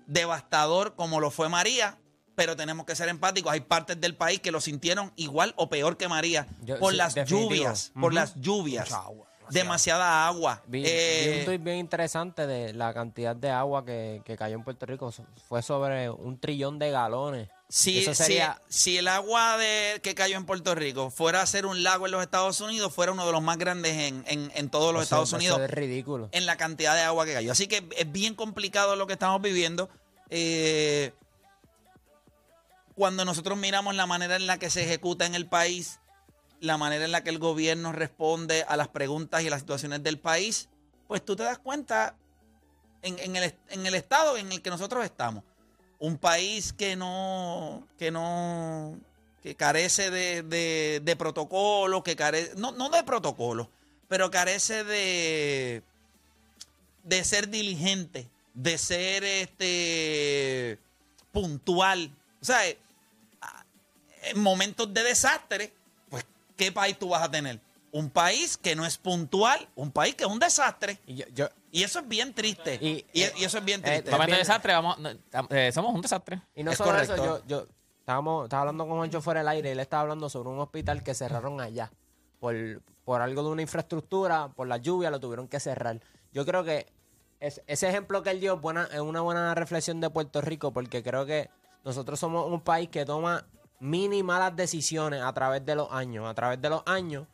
devastador 0.07 0.95
como 0.95 1.21
lo 1.21 1.31
fue 1.31 1.49
María, 1.49 1.99
pero 2.35 2.57
tenemos 2.57 2.85
que 2.87 2.95
ser 2.95 3.09
empáticos. 3.09 3.53
Hay 3.53 3.61
partes 3.61 4.01
del 4.01 4.15
país 4.17 4.41
que 4.41 4.51
lo 4.51 4.61
sintieron 4.61 5.13
igual 5.17 5.55
o 5.57 5.69
peor 5.69 5.97
que 5.97 6.09
María 6.09 6.47
Yo- 6.63 6.79
por 6.79 6.93
sí, 6.93 6.97
las 6.99 7.15
lluvias, 7.27 7.93
por 8.01 8.13
las 8.15 8.35
lluvias. 8.41 8.89
Demasiada 9.51 10.27
agua. 10.27 10.63
Vi, 10.67 10.83
Eh, 10.87 11.31
vi 11.33 11.39
un 11.41 11.45
tuit 11.47 11.63
bien 11.63 11.79
interesante 11.79 12.47
de 12.47 12.73
la 12.75 12.93
cantidad 12.95 13.35
de 13.37 13.51
agua 13.51 13.85
que, 13.85 14.23
que 14.25 14.37
cayó 14.37 14.57
en 14.57 14.65
Puerto 14.65 14.87
Rico. 14.87 15.13
Fue 15.49 15.63
sobre 15.63 16.11
un 16.11 16.39
trillón 16.39 16.79
de 16.79 16.91
galones. 16.91 17.49
Si, 17.69 17.99
Eso 17.99 18.15
si- 18.15 18.23
sería- 18.23 18.63
si 18.69 18.97
el 18.99 19.09
agua 19.09 19.59
de, 19.59 20.01
que 20.03 20.15
cayó 20.15 20.37
en 20.37 20.47
Puerto 20.47 20.75
Rico 20.77 21.11
fuera 21.11 21.43
a 21.43 21.47
ser 21.47 21.67
un 21.67 21.83
lago 21.83 22.07
en 22.07 22.13
los 22.13 22.23
Estados 22.23 22.61
Unidos, 22.61 22.95
fuera 22.95 23.11
uno 23.11 23.27
de 23.27 23.33
los 23.33 23.43
más 23.43 23.59
grandes 23.59 23.93
en, 23.93 24.25
en- 24.29 24.53
en 24.55 24.71
todos 24.71 24.93
los 24.95 25.03
Estados 25.03 25.31
eso 25.31 25.37
Unidos 25.37 25.61
es 25.61 25.71
ridículo. 25.71 26.29
en 26.31 26.47
la 26.47 26.57
cantidad 26.57 26.95
de 26.95 27.01
agua 27.03 27.25
que 27.27 27.33
cayó. 27.33 27.51
Así 27.51 27.67
que 27.67 27.85
es 27.97 28.13
bien 28.13 28.35
complicado 28.37 28.95
lo 28.95 29.07
que 29.09 29.15
estamos 29.15 29.43
viviendo. 29.43 29.89
Eh, 30.31 31.13
cuando 32.95 33.25
nosotros 33.25 33.59
miramos 33.59 33.95
la 33.95 34.07
manera 34.07 34.37
en 34.37 34.47
la 34.47 34.59
que 34.59 34.71
se 34.71 34.85
ejecuta 34.85 35.27
en 35.27 35.35
el 35.35 35.47
país, 35.47 35.99
la 36.61 36.79
manera 36.79 37.05
en 37.05 37.13
la 37.13 37.23
que 37.23 37.31
el 37.31 37.39
gobierno 37.39 37.93
responde 37.93 38.65
a 38.69 38.77
las 38.77 38.89
preguntas 38.89 39.43
y 39.43 39.51
las 39.51 39.61
situaciones 39.61 40.03
del 40.03 40.19
país, 40.19 40.69
pues 41.07 41.25
tú 41.25 41.37
te 41.37 41.43
das 41.43 41.59
cuenta 41.59 42.15
en, 43.03 43.37
el, 43.37 43.55
en 43.69 43.87
el 43.87 43.95
estado 43.95 44.37
en 44.37 44.51
el 44.53 44.63
que 44.63 44.71
nosotros 44.71 45.05
estamos. 45.05 45.45
Un 45.99 46.19
país 46.19 46.73
que 46.73 46.97
no, 46.97 47.87
que 47.99 48.11
no, 48.11 48.99
que 49.43 49.55
carece 49.55 50.11
de, 50.11 50.43
de, 51.01 51.17
protocolo, 51.17 52.03
que 52.03 52.17
carece, 52.17 52.53
no, 52.57 52.73
no 52.73 52.91
de 52.91 53.05
protocolo, 53.05 53.71
pero 54.09 54.31
carece 54.31 54.85
de, 54.85 55.83
de 57.05 57.25
ser 57.25 57.49
diligente, 57.49 58.29
de 58.55 58.77
ser 58.77 59.25
este 59.25 60.79
puntual. 61.33 62.11
O 62.43 62.45
sea, 62.45 62.59
en 62.69 64.41
momentos 64.41 64.93
de 64.93 65.03
desastre, 65.05 65.73
¿qué 66.57 66.73
país 66.73 66.99
tú 66.99 67.09
vas 67.11 67.23
a 67.23 67.31
tener? 67.31 67.61
Un 67.93 68.11
país 68.11 68.57
que 68.59 68.75
no 68.77 68.85
es 68.85 68.99
puntual, 68.99 69.69
un 69.75 69.91
país 69.91 70.15
que 70.15 70.25
es 70.25 70.31
un 70.31 70.39
desastre. 70.39 70.99
Y 71.07 71.15
yo, 71.17 71.25
yo- 71.35 71.49
Y 71.73 71.83
eso 71.83 72.01
es 72.01 72.09
bien 72.09 72.35
triste. 72.35 72.79
Y, 72.81 73.05
Y- 73.13 73.25
y 73.37 73.45
eso 73.45 73.59
es 73.59 73.65
bien 73.65 73.81
eh, 73.81 74.01
triste. 74.03 74.11
De 74.11 74.27
bien- 74.27 74.39
desastre, 74.39 74.73
vamos, 74.73 74.99
eh, 75.51 75.71
somos 75.73 75.95
un 75.95 76.01
desastre. 76.01 76.43
y 76.55 76.63
no 76.63 76.73
Es 76.73 76.79
solo 76.79 76.91
correcto. 76.93 77.15
eso, 77.15 77.25
yo, 77.25 77.47
yo 77.47 77.67
estábamos, 78.01 78.45
estaba 78.45 78.63
hablando 78.63 78.87
con 78.87 78.97
Juancho 78.99 79.21
fuera 79.21 79.41
del 79.41 79.49
aire 79.49 79.69
y 79.71 79.73
él 79.73 79.81
estaba 79.81 80.03
hablando 80.03 80.29
sobre 80.29 80.49
un 80.51 80.59
hospital 80.59 81.03
que 81.03 81.15
cerraron 81.15 81.61
allá. 81.61 81.91
Por, 82.39 82.55
por 83.05 83.23
algo 83.23 83.43
de 83.43 83.49
una 83.49 83.63
infraestructura, 83.63 84.49
por 84.55 84.67
la 84.69 84.77
lluvia, 84.79 85.11
lo 85.11 85.21
tuvieron 85.21 85.49
que 85.49 85.59
cerrar. 85.61 86.01
Yo 86.33 86.45
creo 86.45 86.65
que 86.65 86.87
es- 87.41 87.63
ese 87.67 87.89
ejemplo 87.89 88.23
que 88.23 88.31
él 88.31 88.41
dio 88.41 88.59
buena, 88.59 88.89
es 88.93 89.01
una 89.01 89.21
buena 89.23 89.55
reflexión 89.55 90.01
de 90.01 90.11
Puerto 90.11 90.41
Rico, 90.43 90.73
porque 90.73 91.03
creo 91.03 91.25
que 91.25 91.49
nosotros 91.85 92.19
somos 92.21 92.51
un 92.51 92.61
país 92.61 92.89
que 92.91 93.05
toma 93.05 93.47
mini 93.81 94.23
malas 94.23 94.55
decisiones 94.57 95.23
a 95.23 95.33
través 95.33 95.65
de 95.65 95.75
los 95.75 95.91
años, 95.93 96.27
a 96.29 96.35
través 96.35 96.61
de 96.61 96.71
los 96.71 96.83
años, 96.87 97.27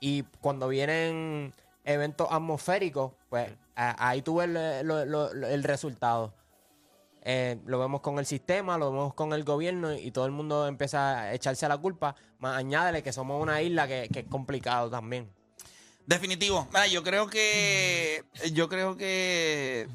y 0.00 0.22
cuando 0.40 0.68
vienen 0.68 1.54
eventos 1.84 2.28
atmosféricos, 2.30 3.12
pues 3.28 3.50
a- 3.76 4.08
ahí 4.08 4.22
el, 4.42 4.54
lo- 4.86 5.04
lo- 5.04 5.32
lo- 5.34 5.46
el 5.48 5.62
resultado. 5.64 6.34
Eh, 7.26 7.58
lo 7.64 7.78
vemos 7.78 8.02
con 8.02 8.18
el 8.18 8.26
sistema, 8.26 8.76
lo 8.76 8.90
vemos 8.90 9.14
con 9.14 9.32
el 9.32 9.44
gobierno 9.44 9.94
y 9.94 10.10
todo 10.10 10.26
el 10.26 10.32
mundo 10.32 10.66
empieza 10.66 11.20
a 11.20 11.32
echarse 11.34 11.66
la 11.68 11.78
culpa. 11.78 12.14
Más 12.38 12.56
añádele 12.58 13.02
que 13.02 13.12
somos 13.14 13.40
una 13.42 13.62
isla 13.62 13.88
que, 13.88 14.10
que 14.12 14.20
es 14.20 14.26
complicado 14.26 14.90
también. 14.90 15.30
Definitivo. 16.06 16.66
Mira, 16.70 16.86
yo 16.86 17.02
creo 17.02 17.26
que. 17.28 18.24
Yo 18.52 18.68
creo 18.68 18.96
que. 18.98 19.88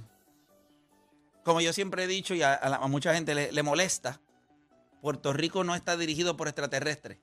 Como 1.43 1.61
yo 1.61 1.71
siempre 1.71 2.03
he 2.03 2.07
dicho 2.07 2.33
y 2.33 2.41
a, 2.41 2.53
a 2.55 2.69
la- 2.69 2.77
a 2.77 2.87
mucha 2.87 3.13
gente 3.13 3.35
le, 3.35 3.51
le 3.51 3.61
molesta, 3.63 4.19
Puerto 5.01 5.33
Rico 5.33 5.63
no 5.63 5.75
está 5.75 5.97
dirigido 5.97 6.35
por 6.35 6.47
extraterrestres. 6.47 7.19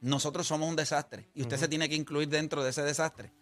Nosotros 0.00 0.46
somos 0.46 0.68
un 0.68 0.76
desastre 0.76 1.28
y 1.34 1.42
usted 1.42 1.56
se 1.56 1.68
tiene 1.68 1.88
que 1.88 1.94
incluir 1.94 2.28
dentro 2.28 2.62
de 2.62 2.70
ese 2.70 2.82
desastre. 2.82 3.32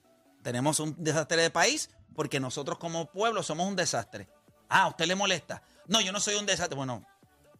Tenemos 0.43 0.81
un 0.81 0.95
desastre 0.99 1.43
de 1.43 1.51
país 1.51 1.91
porque 2.15 2.41
nosotros 2.41 2.79
como 2.79 3.11
pueblo 3.11 3.43
somos 3.43 3.69
un 3.69 3.77
desastre. 3.77 4.29
Ah, 4.69 4.85
¿a 4.85 4.89
usted 4.89 5.07
le 5.07 5.15
molesta? 5.15 5.63
No, 5.87 6.01
yo 6.01 6.13
no 6.13 6.21
soy 6.21 6.37
un 6.37 6.47
desastre. 6.47 6.77
Bueno, 6.77 7.05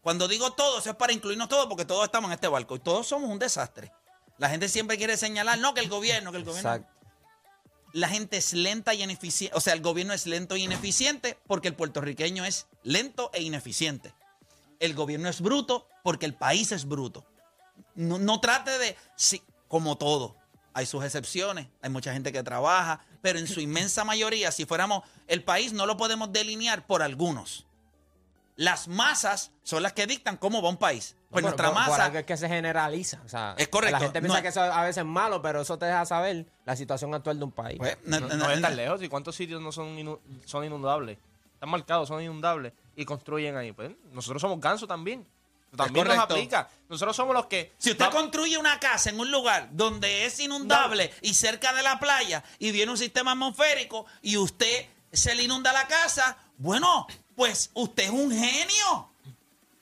cuando 0.01 0.29
digo 0.29 0.53
todos 0.53 0.87
es 0.87 0.95
para 0.95 1.13
incluirnos 1.13 1.49
todos 1.49 1.67
porque 1.67 1.85
todos 1.85 2.05
estamos 2.05 2.29
en 2.29 2.35
este 2.35 2.49
barco 2.49 2.77
y 2.77 2.79
todos 2.79 3.07
somos 3.07 3.29
un 3.29 3.39
desastre. 3.39 3.93
La 4.39 4.49
gente 4.49 4.69
siempre 4.69 4.97
quiere 4.99 5.17
señalar, 5.17 5.59
no, 5.59 5.75
que 5.75 5.81
el 5.81 5.89
gobierno, 5.89 6.31
que 6.31 6.39
el 6.39 6.45
gobierno. 6.45 6.75
Exacto. 6.75 6.93
La 7.93 8.09
gente 8.09 8.37
es 8.37 8.53
lenta 8.53 8.95
y 8.95 9.03
ineficiente. 9.03 9.57
O 9.57 9.61
sea, 9.61 9.73
el 9.73 9.81
gobierno 9.81 10.13
es 10.13 10.27
lento 10.27 10.57
y 10.57 10.65
ineficiente 10.65 11.39
porque 11.47 11.69
el 11.69 11.75
puertorriqueño 11.75 12.45
es 12.45 12.67
lento 12.83 13.31
e 13.33 13.43
ineficiente. 13.43 14.13
El 14.81 14.95
gobierno 14.95 15.29
es 15.29 15.41
bruto 15.41 15.89
porque 16.03 16.27
el 16.27 16.35
país 16.35 16.73
es 16.73 16.87
bruto. 16.87 17.25
No, 17.95 18.19
no 18.19 18.41
trate 18.41 18.79
de. 18.79 18.97
Sí, 19.17 19.43
como 19.69 19.97
todo. 19.97 20.37
Hay 20.75 20.85
sus 20.85 21.03
excepciones, 21.05 21.69
hay 21.81 21.89
mucha 21.89 22.13
gente 22.13 22.33
que 22.33 22.43
trabaja, 22.43 23.01
pero 23.23 23.39
en 23.39 23.47
su 23.47 23.61
inmensa 23.61 24.05
mayoría, 24.05 24.53
si 24.53 24.67
fuéramos 24.67 25.03
el 25.27 25.43
país, 25.43 25.73
no 25.73 25.87
lo 25.87 25.97
podemos 25.97 26.31
delinear 26.33 26.87
por 26.87 27.03
algunos. 27.03 27.67
Las 28.57 28.89
masas 28.89 29.53
son 29.63 29.83
las 29.83 29.93
que 29.93 30.07
dictan 30.07 30.37
cómo 30.39 30.63
va 30.63 30.69
un 30.71 30.77
país. 30.79 31.15
Pues 31.31 31.43
No, 31.43 31.49
nuestra 31.49 31.67
por- 31.69 31.75
masa. 31.75 32.07
es 32.19 32.25
que 32.25 32.37
se 32.39 32.49
generaliza. 32.49 33.21
O 33.25 33.29
sea, 33.29 33.55
Es 33.59 33.69
correcto. 33.69 33.93
La 33.97 34.01
gente 34.01 34.21
piensa 34.21 34.39
No- 34.39 34.43
que 34.43 34.49
eso 34.49 34.61
a 34.63 34.83
veces 34.83 34.99
es 34.99 35.05
malo, 35.05 35.43
pero 35.43 35.61
eso 35.63 35.79
te 35.79 35.85
deja 35.87 36.05
saber 36.07 36.47
la 36.65 36.75
situación 36.77 37.13
actual 37.15 37.39
de 37.39 37.45
un 37.45 37.53
país. 37.53 37.79
pues, 37.79 37.99
no- 38.05 38.21
No, 38.21 38.29
no- 38.29 38.37
no 38.37 38.51
es 38.51 38.61
tan 38.63 38.77
lejos. 38.77 39.03
¿Y 39.03 39.09
cuántos 39.09 39.35
sitios 39.37 39.61
no 39.61 39.73
son, 39.73 39.97
inu- 39.99 40.21
son 40.47 40.65
inundables? 40.65 41.19
Están 41.55 41.69
marcados, 41.71 42.09
son 42.09 42.23
inundables. 42.23 42.73
Y 42.97 43.05
construyen 43.05 43.57
ahí. 43.57 43.73
Pues 43.73 43.93
nosotros 44.13 44.43
somos 44.43 44.59
gansos 44.61 44.89
también. 44.89 45.27
También 45.77 46.09
nos 46.09 46.19
aplica. 46.19 46.69
Nosotros 46.89 47.15
somos 47.15 47.35
los 47.35 47.47
que. 47.47 47.75
Si 47.79 47.91
usted 47.91 48.11
construye 48.11 48.57
una 48.57 48.81
casa 48.81 49.11
en 49.11 49.21
un 49.21 49.31
lugar 49.31 49.69
donde 49.73 50.25
es 50.25 50.41
inundable 50.41 51.13
y 51.21 51.35
cerca 51.35 51.73
de 51.75 51.83
la 51.83 52.01
playa 52.01 52.43
y 52.59 52.73
viene 52.73 52.91
un 52.91 52.99
sistema 52.99 53.33
atmosférico 53.33 54.07
y 54.23 54.37
usted 54.39 54.87
se 55.13 55.35
le 55.35 55.43
inunda 55.43 55.73
la 55.73 55.87
casa, 55.87 56.39
bueno, 56.57 57.07
pues 57.35 57.71
usted 57.75 58.05
es 58.05 58.11
un 58.11 58.31
genio. 58.31 59.11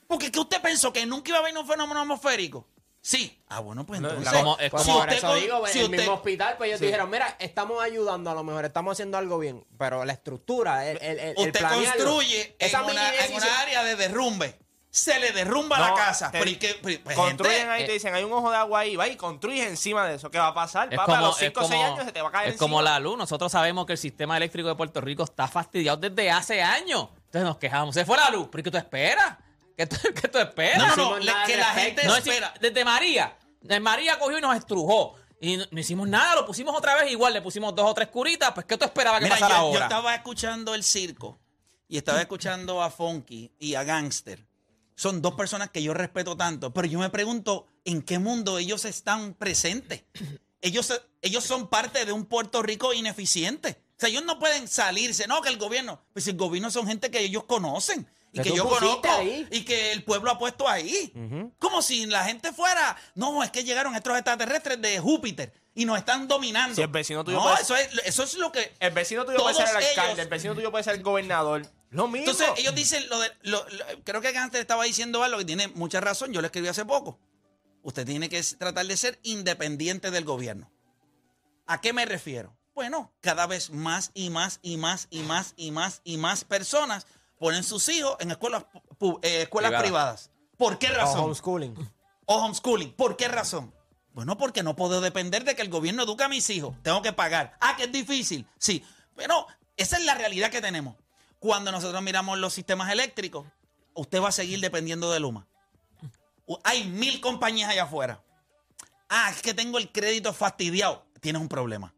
Porque 0.07 0.31
¿qué 0.31 0.39
usted 0.39 0.61
pensó? 0.61 0.91
¿Que 0.91 1.05
nunca 1.05 1.29
iba 1.29 1.37
a 1.37 1.41
haber 1.41 1.57
un 1.57 1.65
fenómeno 1.65 2.01
atmosférico? 2.01 2.67
Sí. 3.07 3.39
Ah, 3.49 3.59
bueno, 3.59 3.85
pues 3.85 3.99
entonces... 3.99 4.25
la- 4.25 4.31
como- 4.39 4.57
es 4.57 4.71
Pues 4.71 4.81
si 4.83 4.89
por 4.91 5.01
usted 5.01 5.17
eso 5.17 5.27
con- 5.27 5.39
digo, 5.39 5.67
si 5.67 5.71
en 5.73 5.77
el 5.77 5.83
usted- 5.85 5.97
mismo 5.99 6.13
hospital, 6.15 6.55
pues 6.57 6.69
ellos 6.69 6.79
Sí. 6.79 6.85
dijeron, 6.87 7.07
mira, 7.11 7.35
estamos 7.37 7.83
ayudando, 7.83 8.31
a 8.31 8.33
lo 8.33 8.43
mejor 8.43 8.65
estamos 8.65 8.93
haciendo 8.93 9.19
algo 9.19 9.37
bien, 9.37 9.63
pero 9.77 10.03
la 10.05 10.13
estructura, 10.13 10.89
el, 10.89 10.97
el, 10.99 11.19
el- 11.19 11.37
usted 11.37 11.59
planearlo, 11.59 12.03
construye 12.03 12.55
en 12.57 12.67
esa 12.67 12.81
una, 12.83 13.13
en 13.25 13.33
una 13.35 13.59
área 13.59 13.83
de 13.83 13.95
derrumbe. 13.95 14.57
Se 14.89 15.19
le 15.19 15.33
derrumba 15.33 15.77
la 15.77 15.93
casa. 15.93 16.31
te- 16.31 16.39
Pero 16.39 16.49
¿y 16.49 16.55
qué? 16.55 16.79
Pues, 16.81 16.97
pues, 16.97 17.15
construyen 17.15 17.57
gente, 17.57 17.71
ahí, 17.73 17.83
eh, 17.83 17.85
te 17.85 17.91
dicen, 17.91 18.15
hay 18.15 18.23
un 18.23 18.33
ojo 18.33 18.49
de 18.49 18.57
agua 18.57 18.79
ahí, 18.79 18.95
va 18.95 19.07
y 19.07 19.15
construyes 19.17 19.67
encima 19.67 20.07
de 20.07 20.15
eso. 20.15 20.31
¿Qué 20.31 20.39
va 20.39 20.47
a 20.47 20.53
pasar? 20.55 20.87
Es 20.91 20.97
Papá, 20.97 21.03
a 21.13 21.15
como, 21.17 21.27
los 21.27 21.41
es 21.43 21.47
5 21.49 21.59
o 21.59 21.67
6 21.67 21.79
como- 21.79 21.93
años 21.93 22.05
se 22.07 22.11
te 22.11 22.21
va 22.23 22.29
a 22.29 22.31
caer 22.31 22.49
es 22.53 22.57
como 22.57 22.81
la 22.81 22.97
luz. 22.99 23.17
Nosotros 23.19 23.51
sabemos 23.51 23.85
que 23.85 23.91
el 23.91 23.97
sistema 23.99 24.35
eléctrico 24.37 24.67
de 24.69 24.73
Puerto 24.75 24.99
Rico 25.01 25.23
está 25.25 25.47
fastidiado 25.47 25.97
desde 25.97 26.31
hace 26.31 26.63
años. 26.63 27.09
Entonces 27.25 27.43
nos 27.43 27.57
quejamos. 27.57 27.93
Se 27.93 28.03
fue 28.03 28.17
la 28.17 28.29
luz. 28.31 28.47
¿Pero 28.51 28.63
qué 28.63 28.71
tú 28.71 28.77
esperas? 28.77 29.37
¿Qué 29.77 29.85
tú, 29.87 29.97
qué 30.21 30.27
tú 30.27 30.37
esperas? 30.37 30.95
No, 30.97 31.15
no, 31.19 31.19
que 31.45 31.57
la 31.57 31.65
gente 31.73 32.05
No, 32.05 32.15
espera. 32.15 32.51
es- 32.55 32.61
desde 32.61 32.85
María. 32.85 33.37
De 33.61 33.79
María 33.79 34.17
cogió 34.19 34.37
y 34.37 34.41
nos 34.41 34.55
estrujó. 34.55 35.15
Y 35.41 35.57
no, 35.57 35.65
no 35.69 35.79
hicimos 35.79 36.07
nada, 36.07 36.35
lo 36.35 36.45
pusimos 36.45 36.75
otra 36.75 36.95
vez 36.95 37.11
igual, 37.11 37.33
le 37.33 37.41
pusimos 37.41 37.75
dos 37.75 37.89
o 37.89 37.93
tres 37.93 38.07
curitas. 38.07 38.51
Pues, 38.53 38.65
¿qué 38.65 38.77
tú 38.77 38.85
esperabas 38.85 39.19
que 39.19 39.25
Mira, 39.25 39.35
pasara 39.35 39.55
yo, 39.55 39.61
yo 39.61 39.67
ahora? 39.67 39.85
estaba 39.85 40.15
escuchando 40.15 40.73
el 40.75 40.83
circo 40.83 41.39
y 41.87 41.97
estaba 41.97 42.21
escuchando 42.21 42.81
a 42.81 42.89
Funky 42.89 43.51
y 43.59 43.75
a 43.75 43.83
Gangster. 43.83 44.45
Son 44.95 45.21
dos 45.21 45.33
personas 45.33 45.71
que 45.71 45.83
yo 45.83 45.93
respeto 45.93 46.37
tanto, 46.37 46.71
pero 46.73 46.87
yo 46.87 46.99
me 46.99 47.09
pregunto 47.09 47.67
en 47.83 48.01
qué 48.01 48.17
mundo 48.17 48.57
ellos 48.59 48.85
están 48.85 49.33
presentes. 49.33 50.03
Ellos, 50.61 50.99
ellos 51.21 51.43
son 51.43 51.67
parte 51.67 52.05
de 52.05 52.11
un 52.13 52.25
Puerto 52.25 52.63
Rico 52.63 52.93
ineficiente. 52.93 53.81
O 53.91 53.99
sea, 53.99 54.09
ellos 54.09 54.23
no 54.25 54.39
pueden 54.39 54.67
salirse, 54.67 55.27
no, 55.27 55.41
que 55.41 55.49
el 55.49 55.57
gobierno, 55.57 56.01
pues 56.13 56.27
el 56.27 56.37
gobierno 56.37 56.71
son 56.71 56.87
gente 56.87 57.11
que 57.11 57.19
ellos 57.19 57.43
conocen 57.43 58.07
y 58.35 58.41
Que 58.41 58.55
yo 58.55 58.67
conozco 58.67 59.07
ahí. 59.09 59.47
y 59.49 59.63
que 59.63 59.91
el 59.93 60.03
pueblo 60.03 60.29
ha 60.31 60.37
puesto 60.37 60.67
ahí. 60.67 61.11
Como 61.57 61.81
si 61.81 62.05
la 62.05 62.23
gente 62.25 62.51
fuera, 62.51 62.95
no, 63.15 63.41
es 63.43 63.49
que 63.51 63.63
llegaron 63.63 63.95
estos 63.95 64.13
extraterrestres 64.13 64.81
de 64.81 64.99
Júpiter 64.99 65.53
y 65.73 65.85
nos 65.85 65.97
están 65.97 66.27
dominando. 66.27 66.75
Si 66.75 66.81
el 66.81 66.87
vecino 66.89 67.23
tuyo 67.23 67.37
no, 67.37 67.43
puede- 67.43 67.61
eso 67.61 67.75
es, 67.75 67.89
eso 68.05 68.23
es 68.23 68.33
lo 68.35 68.51
que 68.51 68.73
El 68.79 68.91
vecino 68.93 69.25
tuyo 69.25 69.37
puede 69.37 69.55
ser 69.55 69.69
el 69.69 69.75
alcalde, 69.77 70.11
ellos- 70.11 70.19
el 70.19 70.27
vecino 70.27 70.53
tuyo 70.55 70.69
puede 70.71 70.83
ser 70.83 70.95
el 70.95 71.03
gobernador. 71.03 71.65
Lo 71.91 72.07
mismo. 72.09 72.29
Entonces, 72.29 72.49
ellos 72.57 72.75
dicen, 72.75 73.07
lo 73.09 73.19
de, 73.19 73.31
lo- 73.43 73.65
lo- 73.69 73.85
creo 74.03 74.19
que 74.19 74.35
antes 74.37 74.59
estaba 74.59 74.83
diciendo 74.83 75.23
algo 75.23 75.37
que 75.37 75.45
tiene 75.45 75.69
mucha 75.69 76.01
razón, 76.01 76.33
yo 76.33 76.41
lo 76.41 76.47
escribí 76.47 76.67
hace 76.67 76.83
poco. 76.83 77.17
Usted 77.83 78.05
tiene 78.05 78.27
que 78.27 78.41
tratar 78.57 78.85
de 78.85 78.97
ser 78.97 79.17
independiente 79.23 80.11
del 80.11 80.25
gobierno. 80.25 80.69
¿A 81.67 81.79
qué 81.79 81.93
me 81.93 82.05
refiero? 82.05 82.55
Bueno, 82.73 83.13
cada 83.21 83.47
vez 83.47 83.69
más 83.69 84.11
y 84.13 84.29
más 84.29 84.59
y 84.61 84.75
más 84.77 85.07
y 85.09 85.21
más 85.21 85.53
y 85.55 85.71
más 85.71 86.01
y 86.03 86.17
más 86.17 86.43
personas 86.43 87.07
ponen 87.45 87.63
sus 87.63 87.87
hijos 87.89 88.17
en 88.19 88.31
escuelas, 88.31 88.65
eh, 89.21 89.43
escuelas 89.43 89.69
Privadas. 89.69 89.81
privadas. 89.83 90.31
¿Por 90.57 90.79
qué 90.79 90.87
O 90.87 90.93
razón? 90.95 91.19
homeschooling. 91.25 91.75
o 92.25 92.35
homeschooling. 92.37 92.93
¿Por 92.93 93.15
qué 93.17 93.27
razón? 93.27 93.71
Bueno, 94.13 94.35
porque 94.35 94.63
no 94.63 94.75
puedo 94.75 94.99
depender 94.99 95.43
de 95.43 95.55
que 95.55 95.61
el 95.61 95.69
gobierno 95.69 96.01
eduque 96.03 96.23
a 96.23 96.27
mis 96.27 96.49
hijos. 96.49 96.75
Tengo 96.81 97.03
que 97.03 97.13
pagar. 97.13 97.55
Ah, 97.61 97.75
que 97.77 97.83
es 97.83 97.91
difícil. 97.91 98.47
Sí. 98.57 98.83
Pero 99.15 99.45
esa 99.77 99.97
es 99.97 100.05
la 100.05 100.15
realidad 100.15 100.49
que 100.49 100.59
tenemos. 100.61 100.95
Cuando 101.37 101.71
nosotros 101.71 102.01
miramos 102.01 102.39
los 102.39 102.51
sistemas 102.51 102.91
eléctricos, 102.91 103.45
usted 103.93 104.21
va 104.23 104.29
a 104.29 104.31
seguir 104.31 104.59
dependiendo 104.59 105.11
de 105.11 105.19
Luma. 105.19 105.45
Hay 106.63 106.85
mil 106.85 107.21
compañías 107.21 107.69
allá 107.69 107.83
afuera. 107.83 108.23
Ah, 109.07 109.29
es 109.29 109.41
que 109.43 109.53
tengo 109.53 109.77
el 109.77 109.91
crédito 109.91 110.33
fastidiado. 110.33 111.05
Tienes 111.21 111.41
un 111.41 111.47
problema. 111.49 111.93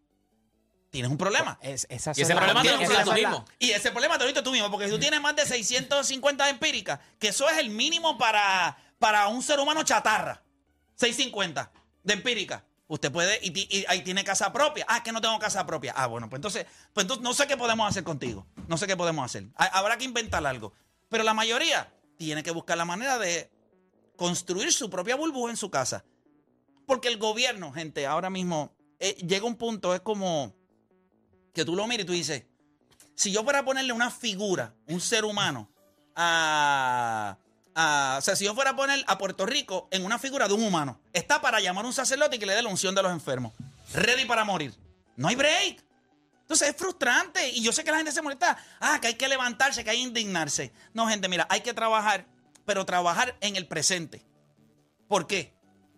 Tienes 0.98 1.12
un 1.12 1.18
problema. 1.18 1.58
Es- 1.62 1.86
esas 1.89 2.18
Y 2.18 2.22
ese 2.24 2.36
problema 2.36 2.62
te 2.63 2.72
lo 2.72 3.04
tú 3.06 3.13
mismo. 3.13 3.46
Y 3.60 3.72
ese 3.72 3.92
problema 3.92 4.18
te 4.18 4.24
lo 4.24 4.27
dices 4.30 4.44
tú 4.44 4.51
mismo, 4.51 4.70
porque 4.72 4.86
si 4.86 4.92
tú 4.92 5.00
tienes 5.00 5.22
más 5.22 5.36
de 5.36 5.46
650 5.46 6.50
empíricas, 6.50 7.00
que 7.20 7.30
eso 7.30 7.48
es 7.50 7.58
el 7.60 7.70
mínimo 7.70 8.18
para, 8.18 8.77
para 9.00 9.27
un 9.27 9.42
ser 9.44 9.60
humano 9.60 9.84
chatarra, 9.84 10.44
650 10.96 11.72
de 12.04 12.13
empírica. 12.13 12.63
Usted 12.89 13.12
puede, 13.12 13.39
y, 13.44 13.86
ahí 13.89 14.01
tiene 14.01 14.24
casa 14.24 14.51
propia. 14.54 14.86
Ah, 14.88 15.04
que 15.04 15.12
no 15.12 15.20
tengo 15.20 15.38
casa 15.39 15.66
propia. 15.66 15.94
Ah, 15.96 16.08
bueno, 16.08 16.30
pues 16.30 16.38
entonces, 16.38 16.66
pues 16.94 17.04
entonces 17.04 17.22
no 17.24 17.34
sé 17.34 17.46
qué 17.46 17.58
podemos 17.58 17.88
hacer 17.89 18.04
contigo. 18.04 18.48
No 18.68 18.77
sé 18.77 18.88
qué 18.88 18.96
podemos 18.96 19.25
hacer. 19.25 19.46
Ha- 19.56 19.77
Habrá 19.77 19.98
que 19.98 20.06
inventar 20.06 20.46
algo. 20.48 20.72
Pero 21.10 21.24
la 21.24 21.34
mayoría 21.34 21.92
tiene 22.18 22.44
que 22.44 22.51
buscar 22.51 22.77
la 22.77 22.86
manera 22.86 23.18
de 23.20 23.51
construir 24.16 24.72
su 24.72 24.89
propia 24.89 25.16
burbuja 25.16 25.51
en 25.51 25.58
su 25.58 25.70
casa. 25.70 26.06
Porque 26.86 27.10
el 27.10 27.18
gobierno, 27.18 27.74
gente, 27.74 28.08
ahora 28.08 28.30
mismo 28.30 28.74
eh, 29.00 29.16
llega 29.16 29.46
un 29.46 29.58
punto, 29.58 29.94
es 29.94 30.00
como 30.01 30.56
que 31.58 31.66
tú 31.66 31.76
lo 31.76 31.86
miras 31.88 32.04
y 32.04 32.08
tú 32.08 32.14
dices, 32.14 32.44
si 33.16 33.32
yo 33.32 33.44
fuera 33.44 33.60
a 33.60 33.66
ponerle 33.66 33.92
una 33.94 34.10
figura, 34.12 34.74
un 34.88 35.02
ser 35.02 35.26
humano, 35.26 35.70
a, 36.16 37.38
a- 37.76 38.16
O 38.18 38.22
sea, 38.22 38.36
si 38.36 38.46
yo 38.46 38.54
fuera 38.56 38.72
a 38.72 38.76
poner 38.76 39.04
a 39.08 39.18
Puerto 39.18 39.46
Rico 39.46 39.88
en 39.92 40.06
una 40.06 40.18
figura 40.20 40.48
de 40.48 40.54
un 40.54 40.64
humano, 40.64 41.00
está 41.14 41.42
para 41.42 41.60
llamar 41.60 41.84
a 41.86 41.88
un 41.88 41.94
sacerdote 41.94 42.36
y 42.36 42.40
que 42.40 42.46
le 42.46 42.54
dé 42.56 42.62
la 42.62 42.70
unción 42.70 42.96
de 42.96 43.04
los 43.04 43.12
enfermos. 43.12 43.54
Ready 43.94 44.26
para 44.26 44.44
morir. 44.44 44.74
No 45.16 45.28
hay 45.28 45.36
break. 45.36 45.84
Entonces 46.42 46.70
es 46.70 46.76
frustrante. 46.76 47.50
Y 47.50 47.62
yo 47.64 47.72
sé 47.72 47.84
que 47.84 47.92
la 47.92 47.98
gente 47.98 48.12
se 48.12 48.22
molesta. 48.22 48.58
Ah, 48.80 49.00
que 49.02 49.08
hay 49.08 49.14
que 49.16 49.28
levantarse, 49.28 49.84
que 49.84 49.90
hay 49.90 49.98
que 49.98 50.04
indignarse. 50.04 50.72
No, 50.94 51.08
gente, 51.08 51.28
mira, 51.28 51.46
hay 51.50 51.62
que 51.62 51.74
trabajar, 51.74 52.26
pero 52.66 52.86
trabajar 52.86 53.36
en 53.42 53.56
el 53.56 53.68
presente. 53.68 54.24
¿Por 55.08 55.28
qué? 55.28 55.54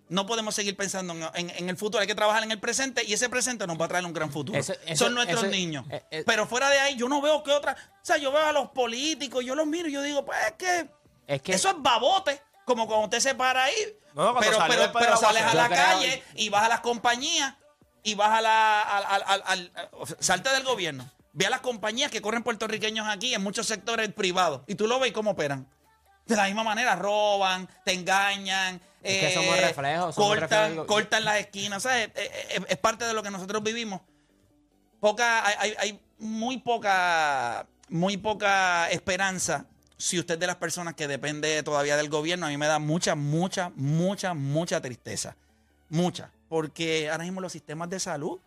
No 0.10 0.26
podemos 0.26 0.56
seguir 0.56 0.76
pensando 0.76 1.14
en, 1.14 1.24
en- 1.36 1.50
en 1.56 1.70
el 1.70 1.78
futuro, 1.78 2.02
hay 2.02 2.08
que 2.08 2.16
trabajar 2.16 2.44
en 2.44 2.52
el 2.52 2.60
presente 2.60 3.04
y 3.06 3.14
ese 3.14 3.30
presente 3.30 3.66
nos 3.68 3.80
va 3.80 3.86
a 3.86 3.88
traer 3.88 4.06
un 4.06 4.14
gran 4.14 4.32
futuro. 4.32 4.58
Son 4.96 5.14
nuestros 5.14 5.44
niños. 5.52 5.86
eh, 5.92 6.04
eh. 6.12 6.24
Pero 6.26 6.48
fuera 6.48 6.70
de 6.70 6.80
ahí, 6.80 6.96
yo 6.96 7.08
no 7.08 7.22
veo 7.22 7.44
que 7.44 7.52
otra. 7.52 7.76
O 7.94 8.06
sea, 8.06 8.18
yo 8.18 8.32
veo 8.32 8.44
a 8.46 8.52
los 8.52 8.70
políticos, 8.72 9.46
yo 9.46 9.56
los 9.56 9.68
miro 9.68 9.88
y 9.88 9.92
yo 9.94 10.02
digo, 10.02 10.26
pues 10.26 10.38
es 10.48 10.54
que, 10.54 10.90
Es 11.28 11.42
que 11.42 11.54
eso 11.54 11.70
es 11.70 11.76
babote. 11.78 12.42
Como 12.66 12.86
cuando 12.88 13.06
usted 13.06 13.20
se 13.20 13.36
para 13.36 13.64
ahí. 13.64 13.74
No, 14.14 14.34
pero 14.40 14.58
pero, 14.68 14.92
pero 15.00 15.18
sales 15.18 15.44
a 15.44 15.54
la 15.54 15.70
calle 15.76 16.24
y 16.36 16.50
vas 16.50 16.64
a 16.64 16.70
las 16.70 16.80
compañías 16.82 17.56
y 18.04 18.16
vas 18.16 18.30
a 18.32 18.42
la. 18.42 18.82
al- 18.82 19.06
al- 19.06 19.44
al- 19.46 19.72
al- 19.76 20.16
salte 20.20 20.50
del 20.52 20.64
gobierno. 20.64 21.10
Ve 21.34 21.46
a 21.46 21.50
las 21.52 21.62
compañías 21.62 22.10
que 22.12 22.22
corren 22.22 22.42
puertorriqueños 22.44 23.08
aquí 23.08 23.34
en 23.36 23.44
muchos 23.44 23.68
sectores 23.68 24.12
privados. 24.14 24.62
Y 24.68 24.74
tú 24.76 24.88
lo 24.88 25.00
ves 25.00 25.12
cómo 25.14 25.32
operan. 25.32 25.68
De 26.26 26.36
la 26.36 26.46
misma 26.46 26.64
manera, 26.64 26.96
roban, 26.96 27.68
te 27.86 27.94
engañan. 27.94 28.82
Es 29.04 29.18
que 29.20 29.28
eh, 29.30 29.34
somos 29.34 29.58
reflejos, 29.60 30.16
somos 30.16 30.30
cortan, 30.38 30.64
reflejos 30.64 30.88
cortan 30.88 31.26
las 31.26 31.38
esquinas. 31.40 31.84
¿sabes? 31.84 32.10
Es, 32.16 32.30
es- 32.58 32.66
es 32.68 32.78
parte 32.78 33.06
de 33.06 33.14
lo 33.14 33.24
que 33.24 33.32
nosotros 33.32 33.64
vivimos. 33.64 34.02
Poca, 35.00 35.46
hay 35.48 36.00
muy 36.18 36.58
poca, 36.58 37.66
muy 37.88 38.18
poca 38.18 38.90
esperanza 38.90 39.66
si 39.98 40.20
usted 40.20 40.34
es 40.36 40.40
de 40.40 40.48
las 40.48 40.58
personas 40.58 40.94
que 40.96 41.08
depende 41.08 41.64
todavía 41.64 41.96
del 41.98 42.10
gobierno. 42.10 42.46
A 42.46 42.50
mí 42.50 42.58
me 42.58 42.68
da 42.68 42.80
mucha, 42.80 43.16
mucha, 43.16 43.72
mucha, 43.76 44.34
mucha 44.34 44.82
tristeza. 44.82 45.36
Mucha. 45.90 46.32
Porque 46.50 47.10
ahora 47.10 47.24
mismo 47.24 47.40
los 47.42 47.52
sistemas 47.52 47.90
de 47.90 48.00
salud 48.00 48.40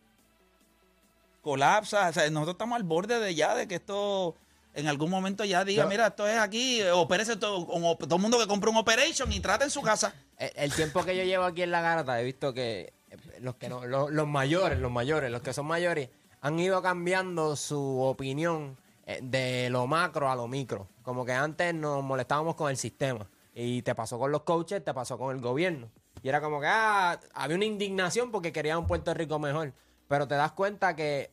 colapsan. 1.43 2.09
O 2.11 2.13
sea, 2.13 2.29
nosotros 2.31 2.55
estamos 2.55 2.77
al 2.77 2.83
borde 2.85 3.19
de 3.19 3.35
ya 3.35 3.55
de 3.55 3.67
que 3.69 3.77
esto 3.77 4.35
en 4.75 4.89
algún 4.89 5.11
momento 5.11 5.45
ya 5.45 5.65
diga, 5.65 5.87
mira, 5.87 6.09
esto 6.09 6.27
es 6.27 6.39
aquí, 6.39 6.81
eh, 6.81 6.91
opérese 6.91 7.37
todo, 7.37 7.67
todo 7.97 8.17
el 8.17 8.23
mundo 8.23 8.39
que 8.39 8.47
compre 8.47 8.71
un 8.71 8.77
operation 8.77 9.31
y 9.33 9.41
trate 9.41 9.65
en 9.65 9.71
su 9.71 9.83
casa. 9.83 10.15
El, 10.39 10.51
el 10.55 10.73
tiempo 10.73 11.05
que 11.05 11.17
yo 11.17 11.25
llevo 11.25 11.45
aquí 11.45 11.63
en 11.63 11.71
la 11.71 11.81
garata, 11.81 12.21
he 12.21 12.25
visto 12.25 12.55
que 12.55 12.95
eh, 13.11 13.17
los 13.41 13.57
que 13.57 13.69
no, 13.69 13.87
los, 13.87 14.11
los 14.11 14.27
mayores, 14.27 14.79
los 14.79 14.91
mayores, 14.91 15.31
los 15.31 15.43
que 15.43 15.53
son 15.53 15.67
mayores, 15.67 16.09
han 16.41 16.59
ido 16.59 16.81
cambiando 16.83 17.57
su 17.57 18.01
opinión 18.01 18.77
eh, 19.07 19.21
de 19.23 19.69
lo 19.71 19.87
macro 19.87 20.31
a 20.31 20.37
lo 20.37 20.49
micro. 20.49 20.89
Como 21.03 21.25
que 21.25 21.33
antes 21.33 21.75
nos 21.75 22.03
molestábamos 22.03 22.55
con 22.55 22.71
el 22.71 22.77
sistema. 22.77 23.29
Y 23.55 23.83
te 23.83 23.95
pasó 23.95 24.19
con 24.19 24.33
los 24.33 24.43
coaches, 24.43 24.83
te 24.83 24.95
pasó 24.95 25.19
con 25.19 25.37
el 25.37 25.43
gobierno. 25.43 25.91
Y 26.23 26.29
era 26.29 26.41
como 26.41 26.61
que 26.61 26.67
ah, 26.69 27.21
había 27.35 27.57
una 27.57 27.67
indignación 27.67 28.31
porque 28.31 28.53
querían 28.53 28.79
un 28.79 28.87
Puerto 28.87 29.13
Rico 29.13 29.39
mejor. 29.39 29.75
Pero 30.09 30.27
te 30.27 30.35
das 30.35 30.53
cuenta 30.53 30.97
que 30.97 31.31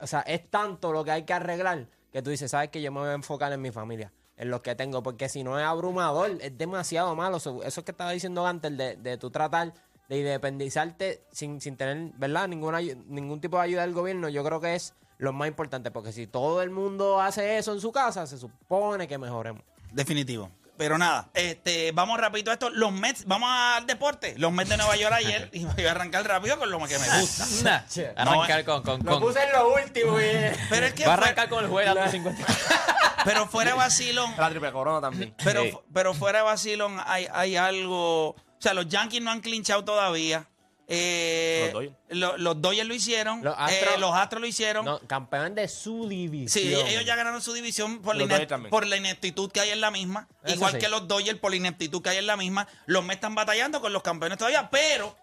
o 0.00 0.06
sea, 0.06 0.20
es 0.20 0.50
tanto 0.50 0.92
lo 0.92 1.04
que 1.04 1.10
hay 1.10 1.22
que 1.24 1.32
arreglar 1.32 1.86
que 2.14 2.22
tú 2.22 2.30
dices, 2.30 2.52
sabes 2.52 2.70
que 2.70 2.80
yo 2.80 2.92
me 2.92 3.00
voy 3.00 3.08
a 3.08 3.14
enfocar 3.14 3.52
en 3.52 3.60
mi 3.60 3.72
familia, 3.72 4.12
en 4.36 4.48
lo 4.48 4.62
que 4.62 4.76
tengo, 4.76 5.02
porque 5.02 5.28
si 5.28 5.42
no 5.42 5.58
es 5.58 5.66
abrumador, 5.66 6.38
es 6.40 6.56
demasiado 6.56 7.16
malo. 7.16 7.38
Eso 7.38 7.60
es 7.60 7.80
que 7.80 7.90
estaba 7.90 8.12
diciendo 8.12 8.46
antes, 8.46 8.78
de, 8.78 8.94
de 8.94 9.18
tú 9.18 9.32
tratar 9.32 9.74
de 10.08 10.18
independizarte 10.20 11.24
sin, 11.32 11.60
sin 11.60 11.76
tener, 11.76 12.12
¿verdad? 12.16 12.46
Ninguna, 12.46 12.80
ningún 12.80 13.40
tipo 13.40 13.56
de 13.56 13.64
ayuda 13.64 13.82
del 13.82 13.94
gobierno, 13.94 14.28
yo 14.28 14.44
creo 14.44 14.60
que 14.60 14.76
es 14.76 14.94
lo 15.18 15.32
más 15.32 15.48
importante, 15.48 15.90
porque 15.90 16.12
si 16.12 16.28
todo 16.28 16.62
el 16.62 16.70
mundo 16.70 17.20
hace 17.20 17.58
eso 17.58 17.72
en 17.72 17.80
su 17.80 17.90
casa, 17.90 18.28
se 18.28 18.38
supone 18.38 19.08
que 19.08 19.18
mejoremos. 19.18 19.64
Definitivo. 19.90 20.52
Pero 20.76 20.98
nada, 20.98 21.28
este, 21.34 21.92
vamos 21.92 22.18
rapidito 22.18 22.50
a 22.50 22.54
esto. 22.54 22.68
Los 22.70 22.90
Mets, 22.90 23.26
vamos 23.26 23.48
al 23.52 23.86
deporte. 23.86 24.34
Los 24.38 24.50
Mets 24.52 24.70
de 24.70 24.76
Nueva 24.76 24.96
York 24.96 25.14
ayer 25.14 25.48
y 25.52 25.64
voy 25.64 25.86
a 25.86 25.92
arrancar 25.92 26.26
rápido 26.26 26.58
con 26.58 26.70
lo 26.70 26.78
que 26.80 26.98
me 26.98 27.20
gusta. 27.20 27.46
Nah, 27.62 27.80
arrancar 28.16 28.64
con, 28.64 28.82
con, 28.82 28.98
Lo 29.04 29.12
con- 29.12 29.20
puse 29.22 29.42
en 29.44 29.52
lo 29.52 29.72
último 29.74 30.20
y... 30.20 30.24
Pero 30.68 30.86
es 30.86 30.94
que 30.94 31.06
Va 31.06 31.12
a 31.14 31.16
arrancar 31.16 31.48
con 31.48 31.62
el 31.64 31.70
juego 31.70 31.94
dando 31.94 32.10
50. 32.10 32.44
pero 33.24 33.46
fuera 33.46 33.70
de 33.70 33.76
vacilón, 33.76 34.34
La 34.36 34.50
triple 34.50 34.72
corona 34.72 35.00
también. 35.00 35.34
pero, 35.44 35.62
Sí. 35.62 35.78
pero 35.92 36.12
fuera 36.12 36.40
de 36.40 36.44
vacilón 36.44 36.98
hay, 37.06 37.28
hay 37.32 37.56
algo. 37.56 38.30
O 38.30 38.36
sea, 38.58 38.74
los 38.74 38.88
Yankees 38.88 39.22
no 39.22 39.30
han 39.30 39.40
clinchado 39.40 39.84
todavía. 39.84 40.48
Eh, 40.86 41.62
Los 41.64 41.72
Dodgers. 41.72 41.96
lo- 42.10 42.36
los 42.36 42.60
Dodgers 42.60 42.86
lo 42.88 42.94
hicieron. 42.94 43.42
Los 43.42 43.54
eh, 43.54 43.60
Astros- 43.60 43.98
los 43.98 44.14
Astros 44.14 44.40
lo 44.42 44.46
hicieron. 44.46 44.84
No, 44.84 44.98
campeón 45.00 45.54
de 45.54 45.66
su 45.68 46.08
división. 46.08 46.48
Sí, 46.62 46.74
ellos 46.74 47.04
ya 47.04 47.16
ganaron 47.16 47.40
su 47.40 47.52
división 47.54 48.02
por, 48.02 48.16
la, 48.16 48.24
Los 48.26 48.70
por 48.70 48.86
ineptitud 48.86 49.50
que 49.50 49.60
hay 49.60 49.70
en 49.70 49.80
la 49.80 49.90
misma. 49.90 50.28
Eso 50.44 50.56
igual 50.56 50.72
sí. 50.72 50.78
que 50.78 50.88
los 50.88 51.08
Dodgers 51.08 51.38
por 51.38 51.50
la 51.50 51.56
ineptitud 51.56 52.02
que 52.02 52.10
hay 52.10 52.18
en 52.18 52.26
la 52.26 52.36
misma. 52.36 52.68
Los 52.86 53.02
Mets 53.04 53.16
están 53.16 53.34
batallando 53.34 53.80
con 53.80 53.92
los 53.92 54.02
campeones 54.02 54.36
todavía, 54.38 54.68
pero 54.70 55.16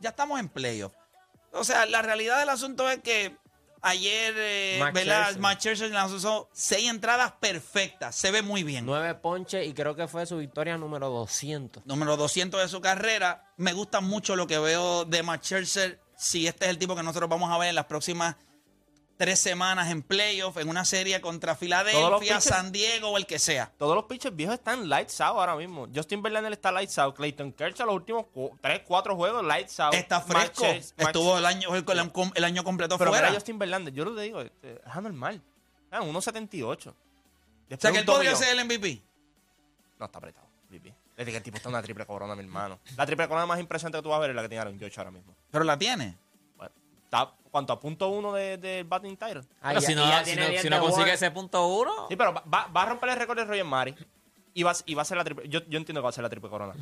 ya 0.00 0.10
estamos 0.10 0.40
en 0.40 0.48
playoff. 0.48 0.92
O 1.52 1.64
sea, 1.64 1.84
la 1.84 2.00
realidad 2.00 2.38
del 2.40 2.48
asunto 2.48 2.88
es 2.90 3.00
que 3.02 3.36
ayer, 3.82 4.34
eh, 4.36 4.76
Max 4.80 4.94
¿verdad? 4.94 5.22
Scherzer. 5.22 5.40
Max 5.40 5.60
Scherzer 5.60 5.90
lanzó 5.90 6.48
seis 6.52 6.88
entradas 6.88 7.32
perfectas. 7.32 8.14
Se 8.14 8.30
ve 8.30 8.42
muy 8.42 8.62
bien. 8.62 8.86
Nueve 8.86 9.14
ponches 9.14 9.66
y 9.66 9.74
creo 9.74 9.94
que 9.94 10.08
fue 10.08 10.24
su 10.24 10.38
victoria 10.38 10.78
número 10.78 11.10
200. 11.10 11.84
Número 11.86 12.16
200 12.16 12.60
de 12.60 12.68
su 12.68 12.80
carrera. 12.80 13.52
Me 13.56 13.72
gusta 13.72 14.00
mucho 14.00 14.36
lo 14.36 14.46
que 14.46 14.58
veo 14.58 15.04
de 15.04 15.22
Max 15.22 15.46
Scherzer. 15.46 16.00
Si 16.16 16.46
este 16.46 16.66
es 16.66 16.70
el 16.70 16.78
tipo 16.78 16.94
que 16.94 17.02
nosotros 17.02 17.28
vamos 17.28 17.50
a 17.50 17.58
ver 17.58 17.68
en 17.68 17.74
las 17.74 17.86
próximas 17.86 18.36
tres 19.16 19.38
semanas 19.38 19.90
en 19.90 20.02
playoff, 20.02 20.56
en 20.56 20.68
una 20.68 20.84
serie 20.84 21.20
contra 21.20 21.54
Filadelfia, 21.54 22.18
pitchers- 22.18 22.40
San 22.40 22.72
Diego 22.72 23.10
o 23.10 23.16
el 23.16 23.26
que 23.26 23.38
sea. 23.38 23.72
Todos 23.78 23.94
los 23.94 24.04
pitchers 24.04 24.34
viejos 24.34 24.54
están 24.54 24.88
lights 24.88 25.20
out 25.20 25.38
ahora 25.38 25.54
mismo. 25.56 25.88
Justin 25.94 26.22
Verlander 26.22 26.52
está 26.52 26.72
lights 26.72 26.98
out. 26.98 27.14
Clayton 27.14 27.52
Kershaw 27.52 27.86
los 27.86 27.94
últimos 27.96 28.26
3, 28.60 28.82
4 28.86 29.16
juegos 29.16 29.44
lights 29.44 29.78
out. 29.80 29.94
Está 29.94 30.20
fresco. 30.20 30.64
Estuvo 30.96 31.38
el 31.38 31.46
año, 31.46 31.74
el, 31.74 31.84
el 32.34 32.44
año 32.44 32.64
completo 32.64 32.98
Pero 32.98 33.10
fuera. 33.10 33.32
Justin 33.32 33.58
Verlander, 33.58 33.92
yo 33.94 34.04
lo 34.04 34.14
digo, 34.20 34.40
este, 34.40 34.74
es 34.74 34.96
anormal. 34.96 35.40
Ah, 35.90 36.00
1.78. 36.00 36.88
o 36.88 36.94
sea 37.78 37.92
que 37.92 37.98
él 37.98 38.04
podría 38.04 38.34
ser 38.34 38.58
el 38.58 38.64
MVP. 38.64 39.02
No, 39.98 40.06
está 40.06 40.18
apretado. 40.18 40.46
VP. 40.70 40.94
Desde 41.16 41.30
que 41.30 41.36
el 41.36 41.42
tipo 41.42 41.56
está 41.58 41.68
en 41.68 41.74
una 41.74 41.82
triple 41.82 42.06
corona, 42.06 42.34
mi 42.34 42.40
hermano. 42.42 42.80
La 42.96 43.04
triple 43.04 43.28
corona 43.28 43.44
más 43.46 43.60
impresionante 43.60 43.98
que 43.98 44.02
tú 44.02 44.08
vas 44.08 44.16
a 44.16 44.20
ver 44.20 44.30
es 44.30 44.36
la 44.36 44.42
que 44.42 44.48
tiene 44.48 44.62
Aaron 44.62 44.78
George 44.78 44.98
ahora 44.98 45.10
mismo. 45.10 45.36
Pero 45.50 45.64
la 45.64 45.78
tiene. 45.78 46.16
Está 47.12 47.30
cuanto 47.50 47.74
a 47.74 47.78
punto 47.78 48.08
uno 48.08 48.32
del 48.32 48.58
de 48.58 48.84
batting 48.84 49.18
title. 49.18 49.42
Ah, 49.60 49.68
Pero 49.68 49.82
si 49.82 49.94
no, 49.94 50.08
ya 50.08 50.20
si 50.20 50.24
tiene 50.24 50.44
no, 50.44 50.48
10 50.48 50.62
si 50.62 50.68
de 50.70 50.74
no 50.74 50.80
consigue 50.80 51.12
ese 51.12 51.30
punto 51.30 51.66
uno, 51.66 52.06
Sí, 52.08 52.16
pero 52.16 52.32
va, 52.32 52.42
va- 52.74 52.82
a 52.82 52.86
romper 52.86 53.10
el 53.10 53.16
récord 53.16 53.36
de 53.38 53.44
Roger 53.44 53.66
Mari. 53.66 53.94
Y 54.54 54.62
va, 54.62 54.72
y 54.86 54.94
va 54.94 55.02
a 55.02 55.04
ser 55.04 55.18
la 55.18 55.24
triple. 55.24 55.46
Yo, 55.46 55.60
yo 55.68 55.76
entiendo 55.76 56.00
que 56.00 56.04
va 56.04 56.08
a 56.08 56.12
ser 56.12 56.22
la 56.22 56.30
triple 56.30 56.48
corona. 56.48 56.74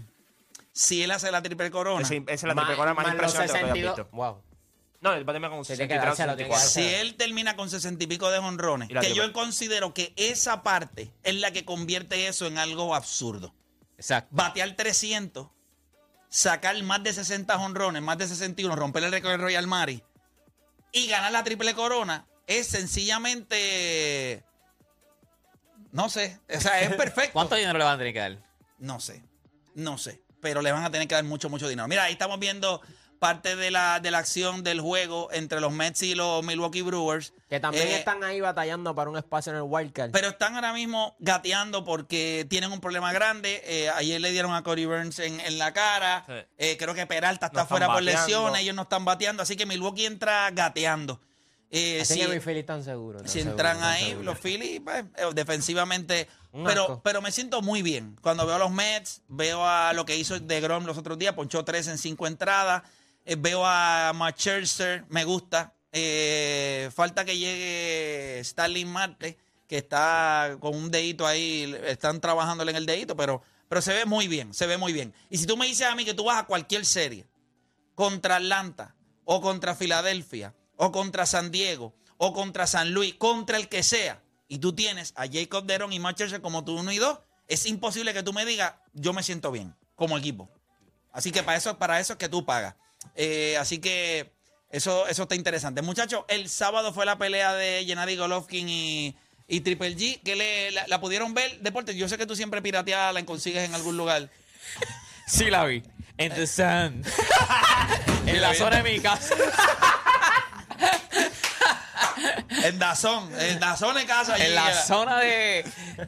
Si 0.73 1.03
él 1.03 1.11
hace 1.11 1.33
la 1.33 1.43
triple 1.43 1.69
corona. 1.73 2.03
Esa 2.07 2.15
es 2.29 2.43
la 2.45 2.55
triple 2.55 2.77
corona 2.77 2.95
más, 2.95 3.07
más 3.07 3.15
impresionante 3.15 3.53
que 3.55 3.59
62. 3.59 3.97
visto. 3.97 4.17
Wow. 4.17 4.41
No, 5.01 5.13
él 5.15 5.29
va 5.29 5.33
a 5.33 5.35
terminar 5.35 5.51
con 5.51 5.65
Se 5.65 5.75
tiene 5.77 5.89
que 5.89 5.95
63 5.95 6.19
dárselo, 6.19 6.37
tiene 6.37 6.51
que 6.51 6.57
64. 6.57 6.71
Si 6.71 7.01
él 7.01 7.17
termina 7.17 7.57
con 7.57 7.69
sesenta 7.69 8.05
y 8.05 8.07
pico 8.07 8.31
de 8.31 8.39
honrones, 8.39 8.89
que 8.89 8.95
triple. 8.95 9.15
yo 9.17 9.33
considero 9.33 9.93
que 9.95 10.13
esa 10.15 10.63
parte 10.63 11.11
es 11.25 11.35
la 11.35 11.51
que 11.53 11.65
convierte 11.65 12.29
eso 12.29 12.47
en 12.47 12.57
algo 12.57 12.95
absurdo. 12.95 13.53
exacto. 13.97 14.29
Batear 14.31 14.77
300, 14.77 15.49
sacar 16.29 16.81
más 16.85 17.03
de 17.03 17.13
60 17.13 17.57
honrones, 17.59 18.01
más 18.03 18.17
de 18.19 18.29
61, 18.29 18.77
romper 18.77 19.03
el 19.03 19.11
récord 19.11 19.33
de 19.33 19.37
Royal 19.39 19.67
Mari 19.67 20.05
y 20.93 21.07
ganar 21.09 21.33
la 21.33 21.45
triple 21.45 21.75
corona 21.75 22.27
es 22.47 22.67
sencillamente. 22.67 24.45
No 25.93 26.09
sé. 26.09 26.39
O 26.55 26.61
sea, 26.61 26.81
es 26.81 26.95
perfecto. 26.97 27.33
¿Cuánto 27.33 27.55
dinero 27.55 27.79
le 27.79 27.85
van 27.85 27.95
a 27.95 27.99
tener 27.99 28.13
que 28.13 28.19
dar? 28.19 28.39
No 28.79 28.99
sé, 29.01 29.23
no 29.75 29.99
sé, 29.99 30.23
pero 30.41 30.63
le 30.63 30.73
van 30.73 30.85
a 30.85 30.91
tener 30.91 31.07
que 31.07 31.15
dar 31.15 31.25
mucho, 31.25 31.51
mucho 31.51 31.69
dinero. 31.69 31.87
Mira, 31.87 32.05
ahí 32.05 32.13
estamos 32.13 32.39
viendo 32.39 32.81
parte 33.21 33.55
de 33.55 33.71
la, 33.71 34.01
de 34.01 34.11
la 34.11 34.19
acción 34.19 34.65
del 34.65 34.81
juego 34.81 35.29
entre 35.31 35.61
los 35.61 35.73
Mets 35.73 36.03
y 36.03 36.15
los 36.17 36.43
Milwaukee 36.45 36.83
Brewers. 36.83 37.33
Que 37.49 37.61
también 37.61 37.87
Eh, 37.87 37.97
están 37.99 38.25
ahí 38.25 38.41
batallando 38.41 38.95
para 38.95 39.09
un 39.11 39.17
espacio 39.17 39.53
en 39.53 39.57
el 39.59 39.63
wildcard. 39.65 40.11
Pero 40.11 40.29
están 40.31 40.57
ahora 40.57 40.73
mismo 40.73 41.15
gateando 41.21 41.85
porque 41.85 42.45
tienen 42.51 42.73
un 42.73 42.81
problema 42.81 43.13
grande. 43.13 43.63
Eh, 43.65 43.91
ayer 43.91 44.21
le 44.21 44.33
dieron 44.33 44.53
a 44.55 44.63
Cody 44.65 44.87
Burns 44.87 45.21
en, 45.21 45.39
en 45.39 45.59
la 45.59 45.73
cara. 45.73 46.25
Sí. 46.27 46.33
Eh, 46.59 46.77
creo 46.77 46.95
que 46.95 47.07
Peralta 47.07 47.47
está 47.47 47.61
No 47.61 47.67
fuera 47.69 47.87
por 47.87 47.97
bateando. 47.97 48.23
lesiones. 48.27 48.63
Ellos 48.63 48.75
no 48.75 48.83
están 48.83 49.05
bateando. 49.05 49.43
Así 49.45 49.55
que 49.55 49.67
Milwaukee 49.67 50.07
entra 50.07 50.51
gateando. 50.51 51.21
Eh, 51.73 52.01
Así 52.01 52.15
si, 52.15 52.21
que 52.21 52.27
mis 52.29 52.43
Phillies 52.43 52.63
están 52.63 52.83
seguros. 52.83 53.23
si 53.31 53.39
entran 53.41 53.81
ahí, 53.85 54.19
los 54.23 54.37
Phillies, 54.41 54.81
pues, 54.83 55.05
eh, 55.17 55.27
defensivamente. 55.35 56.27
Un 56.53 56.65
Pero, 56.65 56.83
asco. 56.83 57.03
pero 57.05 57.23
me 57.23 57.31
siento 57.31 57.63
muy 57.63 57.83
bien. 57.83 58.17
Cuando 58.23 58.45
veo 58.45 58.57
a 58.57 58.59
los 58.59 58.73
Mets, 58.73 59.23
veo 59.29 59.65
a 59.65 59.93
lo 59.93 60.05
que 60.05 60.17
hizo 60.17 60.41
de 60.41 60.61
Grom 60.61 60.85
los 60.85 60.99
otros 60.99 61.17
días, 61.17 61.35
ponchó 61.35 61.65
tres 61.65 61.87
en 61.87 61.99
cinco 61.99 62.27
entradas. 62.27 62.83
Eh, 63.25 63.37
veo 63.39 63.65
a 63.65 64.13
Matt 64.15 64.39
Scherzer, 64.39 65.05
me 65.09 65.25
gusta. 65.25 65.75
Eh, 65.93 66.91
falta 66.95 67.25
que 67.25 67.37
llegue 67.37 68.41
Starling 68.45 68.89
Marte, 68.89 69.39
que 69.67 69.79
está 69.79 70.57
con 70.61 70.75
un 70.75 70.91
dedito 70.91 71.27
ahí, 71.27 71.75
están 71.87 72.21
trabajándole 72.21 72.71
en 72.71 72.77
el 72.77 72.87
dedito, 72.87 73.17
pero, 73.17 73.43
pero 73.69 73.83
se 73.83 73.93
ve 73.93 74.05
muy 74.05 74.29
bien, 74.29 74.55
se 74.55 74.67
ve 74.67 74.77
muy 74.79 74.93
bien. 74.93 75.15
Y 75.31 75.39
si 75.39 75.47
tú 75.47 75.57
me 75.57 75.67
dices 75.67 75.87
a 75.87 75.95
mí 75.95 76.05
que 76.05 76.15
tú 76.15 76.25
vas 76.25 76.39
a 76.39 76.47
cualquier 76.47 76.85
serie, 76.87 77.27
contra 77.95 78.37
Atlanta, 78.37 78.95
o 79.25 79.41
contra 79.41 79.75
Filadelfia, 79.75 80.55
o 80.77 80.91
contra 80.91 81.27
San 81.27 81.51
Diego, 81.51 81.95
o 82.17 82.33
contra 82.33 82.67
San 82.67 82.93
Luis, 82.93 83.15
contra 83.15 83.57
el 83.57 83.69
que 83.69 83.83
sea, 83.83 84.23
y 84.49 84.59
tú 84.59 84.73
tienes 84.73 85.13
a 85.17 85.27
Jacob 85.31 85.67
Deron 85.67 85.93
y 85.93 86.01
Matt 86.01 86.17
Scherzer 86.17 86.41
como 86.41 86.65
tú 86.65 86.79
uno 86.79 86.93
y 86.93 86.99
dos, 86.99 87.21
es 87.47 87.67
imposible 87.67 88.15
que 88.15 88.23
tú 88.23 88.33
me 88.33 88.45
digas, 88.45 88.75
yo 88.93 89.13
me 89.13 89.23
siento 89.23 89.51
bien 89.51 89.77
como 89.97 90.17
equipo. 90.17 90.51
Así 91.13 91.31
que 91.31 91.43
para 91.43 91.59
eso, 91.59 91.79
para 91.79 92.01
eso 92.01 92.15
es 92.15 92.19
que 92.19 92.29
tú 92.29 92.45
pagas. 92.45 92.75
Eh, 93.15 93.57
así 93.59 93.79
que 93.79 94.33
eso, 94.71 95.07
eso 95.09 95.23
está 95.23 95.35
interesante. 95.35 95.83
Muchachos, 95.83 96.25
el 96.29 96.49
sábado 96.49 96.93
fue 96.93 97.05
la 97.07 97.19
pelea 97.19 97.55
de 97.55 97.85
Gennady 97.87 98.17
Golovkin 98.17 98.69
y, 98.69 99.17
y 99.49 99.61
Triple 99.61 99.97
G, 99.97 100.21
que 100.23 100.37
le, 100.37 100.71
la, 100.71 100.87
la 100.87 101.01
pudieron 101.01 101.35
ver. 101.35 101.61
Deporte, 101.61 101.95
yo 101.97 102.09
sé 102.09 102.17
que 102.19 102.27
tú 102.27 102.37
siempre 102.37 102.63
pirateas, 102.63 103.13
la 103.15 103.25
consigues 103.25 103.65
en 103.65 103.75
algún 103.75 103.97
lugar. 103.97 104.29
Sí 105.27 105.49
la 105.49 105.65
vi. 105.65 105.81
En 106.19 106.35
the 106.35 106.45
sun. 106.45 107.05
en 108.27 108.41
la 108.43 108.53
zona 108.53 108.83
de 108.83 108.91
mi 108.93 108.99
casa. 108.99 109.33
En 112.65 112.79
Dazón, 112.79 113.31
en 113.41 113.59
Dazón 113.61 113.97
en 113.97 114.07
casa. 114.07 114.35
allí. 114.35 114.45
En 114.45 114.55
la 114.55 114.73
zona 114.75 115.19
de... 115.21 115.65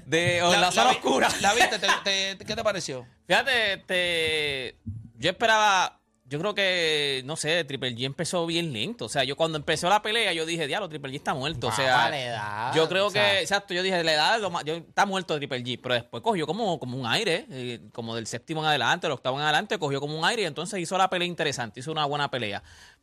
de 0.07 0.42
o 0.42 0.52
en 0.52 0.61
la, 0.61 0.70
zona 0.72 0.90
oscura. 0.90 1.28
¿La 1.40 1.55
viste? 1.55 1.78
¿Te- 1.78 2.35
te- 2.37 2.44
qué 2.44 2.55
te 2.57 2.62
pareció? 2.64 3.07
Fíjate, 3.26 3.74
este, 3.74 4.76
yo 5.16 5.31
esperaba, 5.31 6.00
yo 6.32 6.38
creo 6.38 6.54
que, 6.54 7.20
no 7.26 7.36
sé, 7.36 7.62
Triple 7.64 7.94
G 7.94 8.04
empezó 8.06 8.46
bien 8.46 8.72
lento. 8.72 9.04
O 9.04 9.08
sea, 9.10 9.22
yo 9.22 9.36
cuando 9.36 9.58
empezó 9.58 9.90
la 9.90 10.00
pelea, 10.00 10.32
yo 10.32 10.46
dije, 10.46 10.66
diablo, 10.66 10.88
Triple 10.88 11.12
G 11.12 11.16
está 11.16 11.34
muerto. 11.34 11.66
o 11.66 11.72
sea, 11.72 12.08
le 12.08 12.24
da, 12.28 12.72
yo 12.74 12.88
creo 12.88 13.08
o 13.08 13.10
sea. 13.10 13.32
que, 13.32 13.40
exacto, 13.40 13.74
yo 13.74 13.82
dije, 13.82 14.02
lo 14.40 14.50
más- 14.50 14.64
yo, 14.64 14.76
está 14.76 15.04
muerto 15.04 15.36
Triple 15.36 15.62
G. 15.62 15.78
Pero 15.82 15.94
después 15.94 16.22
cogió 16.22 16.46
como, 16.46 16.78
como 16.78 16.96
un 16.96 17.06
aire, 17.06 17.44
eh, 17.50 17.80
como 17.92 18.16
del 18.16 18.26
séptimo 18.26 18.62
en 18.62 18.68
adelante, 18.68 19.06
del 19.06 19.12
octavo 19.12 19.36
en 19.36 19.42
adelante, 19.42 19.78
cogió 19.78 20.00
como 20.00 20.18
un 20.18 20.24
aire 20.24 20.42
y 20.42 20.44
entonces 20.46 20.80
hizo 20.80 20.96
la 20.96 21.10
pelea 21.10 21.28
interesante, 21.28 21.80
hizo 21.80 21.92
una 21.92 22.06
buena 22.06 22.30
pelea. 22.30 22.62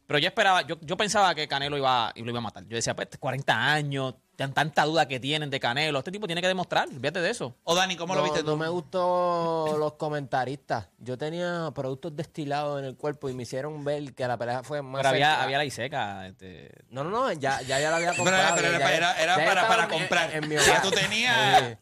Pero 0.10 0.17
yo 0.17 0.28
esperaba, 0.28 0.63
yo, 0.63 0.76
yo 0.82 0.98
pensaba 0.98 1.36
que 1.36 1.48
Canelo 1.48 1.78
iba, 1.78 2.12
lo 2.15 2.30
iba 2.32 2.39
a 2.39 2.41
matar. 2.41 2.63
Yo 2.65 2.76
decía, 2.76 2.95
pues, 2.95 3.10
40 3.19 3.54
años, 3.74 4.15
tan, 4.36 4.56
tanta 4.56 4.84
duda 4.86 5.08
que 5.08 5.19
tienen 5.19 5.52
de 5.52 5.60
Canelo, 5.60 6.00
este 6.00 6.10
tipo 6.12 6.26
tiene 6.26 6.41
que 6.41 6.48
demostrar, 6.48 6.89
fíjate 6.89 7.22
de 7.22 7.30
eso. 7.30 7.54
O 7.63 7.76
Dani, 7.76 7.95
¿cómo 7.95 8.15
lo 8.15 8.22
no, 8.22 8.24
viste 8.24 8.39
no 8.41 8.54
tú? 8.54 8.58
me 8.58 8.67
gustó 8.69 9.76
los 9.78 9.93
comentaristas. 9.93 10.88
Yo 10.98 11.15
tenía 11.15 11.69
productos 11.76 12.15
destilados 12.15 12.80
en 12.80 12.86
el 12.86 12.98
cuerpo 12.98 13.30
y 13.30 13.34
me 13.36 13.43
hicieron 13.43 13.84
ver 13.84 14.15
que 14.15 14.28
la 14.28 14.36
pelea 14.36 14.63
fue 14.63 14.82
más. 14.82 14.98
Pero 15.02 15.10
había, 15.10 15.43
había 15.43 15.60
la 15.60 15.65
Iseca, 15.65 16.26
este, 16.26 16.72
No, 16.89 17.04
no, 17.04 17.12
no, 17.12 17.32
ya, 17.34 17.62
ya, 17.62 17.80
ya 17.80 17.91
la 17.91 17.98
había 17.98 18.15
comprado. 18.15 18.56
pero 18.56 18.67
era, 18.67 18.80
ya- 18.80 18.95
era- 18.95 19.13
era 19.22 19.38
ya 19.38 19.45
para, 19.45 19.62
estaba 19.62 19.67
para 19.67 19.84
en- 19.84 19.89
comprar. 19.89 20.36
En, 20.36 20.50
mi 20.50 20.56
ya 20.65 20.82
tú 20.82 20.89
tenías. 20.89 21.78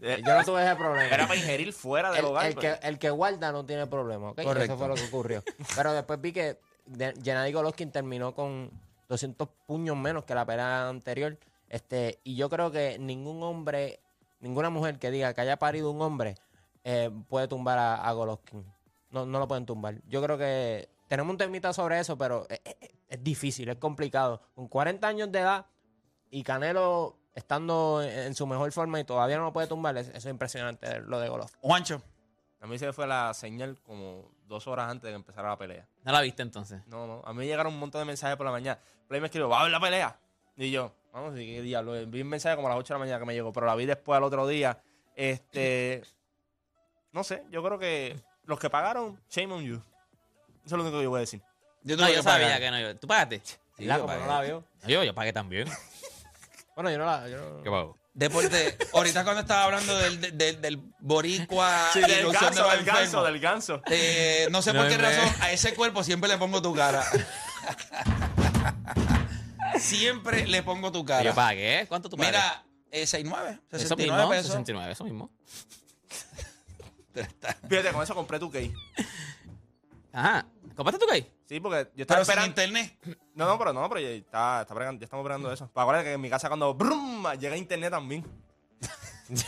Sí. 0.00 0.22
Yo 0.24 0.34
no 0.36 0.44
tuve 0.44 0.64
ese 0.64 0.76
problema. 0.76 1.06
Era 1.12 1.26
para 1.26 1.38
ingerir 1.38 1.72
fuera 1.72 2.10
del 2.10 2.20
el, 2.20 2.24
hogar. 2.26 2.46
el 2.46 2.54
pues. 2.54 2.78
que, 2.78 2.86
el 2.88 2.98
que 3.00 3.10
guarda 3.10 3.50
no 3.50 3.64
tiene 3.66 3.88
problema, 3.88 4.30
¿ok? 4.30 4.42
Correcto. 4.42 4.72
Eso 4.74 4.78
fue 4.78 4.86
lo 4.88 4.94
que 4.94 5.04
ocurrió. 5.04 5.42
Pero 5.76 5.92
después 5.92 6.20
vi 6.20 6.32
que 6.32 6.58
Gennady 7.22 7.52
Golovkin 7.52 7.90
terminó 7.90 8.34
con 8.34 8.70
200 9.08 9.48
puños 9.66 9.96
menos 9.96 10.24
que 10.24 10.34
la 10.34 10.44
pelea 10.46 10.88
anterior. 10.88 11.38
Este, 11.68 12.18
y 12.24 12.36
yo 12.36 12.48
creo 12.50 12.70
que 12.70 12.98
ningún 12.98 13.42
hombre, 13.42 14.00
ninguna 14.40 14.70
mujer 14.70 14.98
que 14.98 15.10
diga 15.10 15.32
que 15.34 15.40
haya 15.40 15.58
parido 15.58 15.90
un 15.90 16.02
hombre 16.02 16.36
eh, 16.84 17.10
puede 17.28 17.48
tumbar 17.48 17.78
a, 17.78 17.94
a 17.96 18.12
Golovkin. 18.12 18.64
No, 19.10 19.26
no 19.26 19.38
lo 19.38 19.48
pueden 19.48 19.66
tumbar. 19.66 19.96
Yo 20.08 20.22
creo 20.22 20.36
que 20.38 20.88
tenemos 21.08 21.30
un 21.32 21.38
temita 21.38 21.72
sobre 21.72 21.98
eso, 21.98 22.16
pero 22.18 22.46
es, 22.48 22.60
es- 22.64 22.90
es 23.08 23.22
difícil, 23.22 23.68
es 23.68 23.76
complicado. 23.76 24.40
Con 24.54 24.68
40 24.68 25.06
años 25.06 25.30
de 25.30 25.40
edad 25.40 25.66
y 26.30 26.42
Canelo 26.42 27.18
estando 27.34 28.00
en, 28.02 28.08
en 28.08 28.34
su 28.34 28.46
mejor 28.46 28.72
forma 28.72 28.98
y 29.00 29.04
todavía 29.04 29.36
no 29.36 29.44
lo 29.44 29.52
puede 29.52 29.66
tumbar, 29.66 29.96
es- 29.98 30.08
eso 30.08 30.16
es 30.28 30.32
impresionante 30.32 31.00
lo 31.00 31.20
de 31.20 31.28
Golovkin. 31.28 31.58
Juancho. 31.60 32.02
A 32.60 32.66
mí 32.66 32.78
se 32.78 32.86
me 32.86 32.92
fue 32.94 33.06
la 33.06 33.34
señal 33.34 33.78
como 33.82 34.30
dos 34.46 34.66
horas 34.66 34.88
antes 34.90 35.04
de 35.04 35.10
que 35.10 35.16
empezara 35.16 35.48
la 35.48 35.56
pelea. 35.56 35.86
¿no 36.04 36.12
la 36.12 36.20
viste 36.20 36.42
entonces? 36.42 36.80
No, 36.86 37.06
no. 37.06 37.22
A 37.24 37.32
mí 37.32 37.46
llegaron 37.46 37.72
un 37.72 37.78
montón 37.80 38.00
de 38.00 38.04
mensajes 38.04 38.36
por 38.36 38.46
la 38.46 38.52
mañana. 38.52 38.78
Play 39.08 39.20
me 39.20 39.26
escribió, 39.28 39.48
¿va 39.48 39.60
a 39.60 39.62
ver 39.64 39.72
la 39.72 39.80
pelea? 39.80 40.18
Y 40.56 40.70
yo, 40.70 40.92
vamos, 41.12 41.32
¿y 41.38 41.46
qué 41.46 41.62
diablo? 41.62 41.92
Vi 42.06 42.20
un 42.22 42.28
mensaje 42.28 42.56
como 42.56 42.68
a 42.68 42.70
las 42.70 42.78
8 42.80 42.92
de 42.94 42.98
la 42.98 43.04
mañana 43.04 43.18
que 43.20 43.24
me 43.26 43.34
llegó, 43.34 43.52
pero 43.52 43.66
la 43.66 43.74
vi 43.74 43.86
después 43.86 44.16
al 44.16 44.24
otro 44.24 44.46
día. 44.46 44.78
Este. 45.16 46.02
No 47.12 47.24
sé, 47.24 47.44
yo 47.50 47.62
creo 47.62 47.78
que 47.78 48.20
los 48.44 48.58
que 48.58 48.70
pagaron, 48.70 49.20
shame 49.30 49.52
on 49.54 49.62
you. 49.64 49.74
Eso 49.76 50.66
es 50.66 50.72
lo 50.72 50.82
único 50.82 50.98
que 50.98 51.04
yo 51.04 51.10
voy 51.10 51.18
a 51.18 51.20
decir. 51.20 51.42
Yo, 51.82 51.96
No, 51.96 52.08
yo 52.08 52.14
que 52.16 52.22
sabía 52.22 52.46
pagar. 52.46 52.60
que 52.60 52.70
no. 52.70 52.80
Yo, 52.80 52.96
¿Tú 52.98 53.06
pagaste? 53.06 53.40
Sí, 53.44 53.56
¿Verdad? 53.78 53.98
yo 53.98 54.06
pagué. 54.06 54.20
no 54.20 54.26
la 54.26 54.40
vio. 54.42 54.64
Yo, 54.86 55.04
yo 55.04 55.14
pagué 55.14 55.32
también. 55.32 55.68
Bueno, 56.74 56.90
yo 56.90 56.96
no 56.96 57.04
la. 57.04 57.28
Yo 57.28 57.36
no- 57.38 57.62
¿Qué 57.62 57.68
pago? 57.70 57.98
Deporte, 58.14 58.76
ahorita 58.92 59.24
cuando 59.24 59.40
estaba 59.40 59.64
hablando 59.64 59.96
del, 59.98 60.20
del, 60.36 60.60
del- 60.60 60.82
boricua 61.00 61.88
y 61.94 62.00
del 62.00 62.30
ganso, 62.30 62.68
del 62.68 62.84
ganso, 62.84 63.24
del 63.24 63.40
ganso. 63.40 63.82
eh, 63.90 64.48
no 64.50 64.60
sé 64.60 64.74
por 64.74 64.82
No, 64.84 64.88
qué 64.90 64.98
me- 64.98 65.02
razón 65.10 65.34
a 65.40 65.50
ese 65.50 65.72
cuerpo 65.74 66.04
siempre 66.04 66.28
le 66.28 66.36
pongo 66.36 66.60
tu 66.60 66.74
cara. 66.74 67.02
siempre 69.78 70.46
le 70.46 70.62
pongo 70.62 70.92
tu 70.92 71.04
cara. 71.04 71.22
Yo 71.24 71.34
pagué. 71.34 71.86
¿Cuánto 71.88 72.08
tú 72.10 72.16
pagaste? 72.16 72.38
Mira, 72.38 72.64
eh, 72.90 73.04
6.9, 73.04 73.60
eso 73.70 73.78
69 73.78 74.18
mismo, 74.18 74.30
pesos. 74.30 74.46
69, 74.52 74.92
eso 74.92 75.04
mismo. 75.04 75.30
Fíjate, 77.68 77.92
con 77.92 78.02
eso 78.02 78.14
compré 78.14 78.38
tu 78.38 78.50
cake. 78.50 78.72
Ajá. 80.12 80.46
¿Compraste 80.76 81.04
tu 81.04 81.10
qué? 81.10 81.30
Sí, 81.46 81.58
porque 81.60 81.90
yo 81.96 82.02
estaba 82.02 82.20
Pero 82.20 82.24
sin 82.24 82.50
esperando. 82.50 82.62
internet. 82.62 83.18
No, 83.34 83.46
no, 83.46 83.58
pero 83.58 83.72
no, 83.72 83.88
pero 83.88 83.98
ya, 84.00 84.08
está, 84.10 84.60
está 84.60 84.74
bregando- 84.74 85.00
ya 85.00 85.04
estamos 85.06 85.24
bregando 85.24 85.50
eso. 85.50 85.66
Para 85.72 85.84
acuérdate 85.84 86.08
que 86.08 86.12
en 86.14 86.20
mi 86.20 86.28
casa 86.28 86.48
cuando 86.48 86.74
brum, 86.74 87.26
llega 87.40 87.56
internet 87.56 87.90
también. 87.90 88.26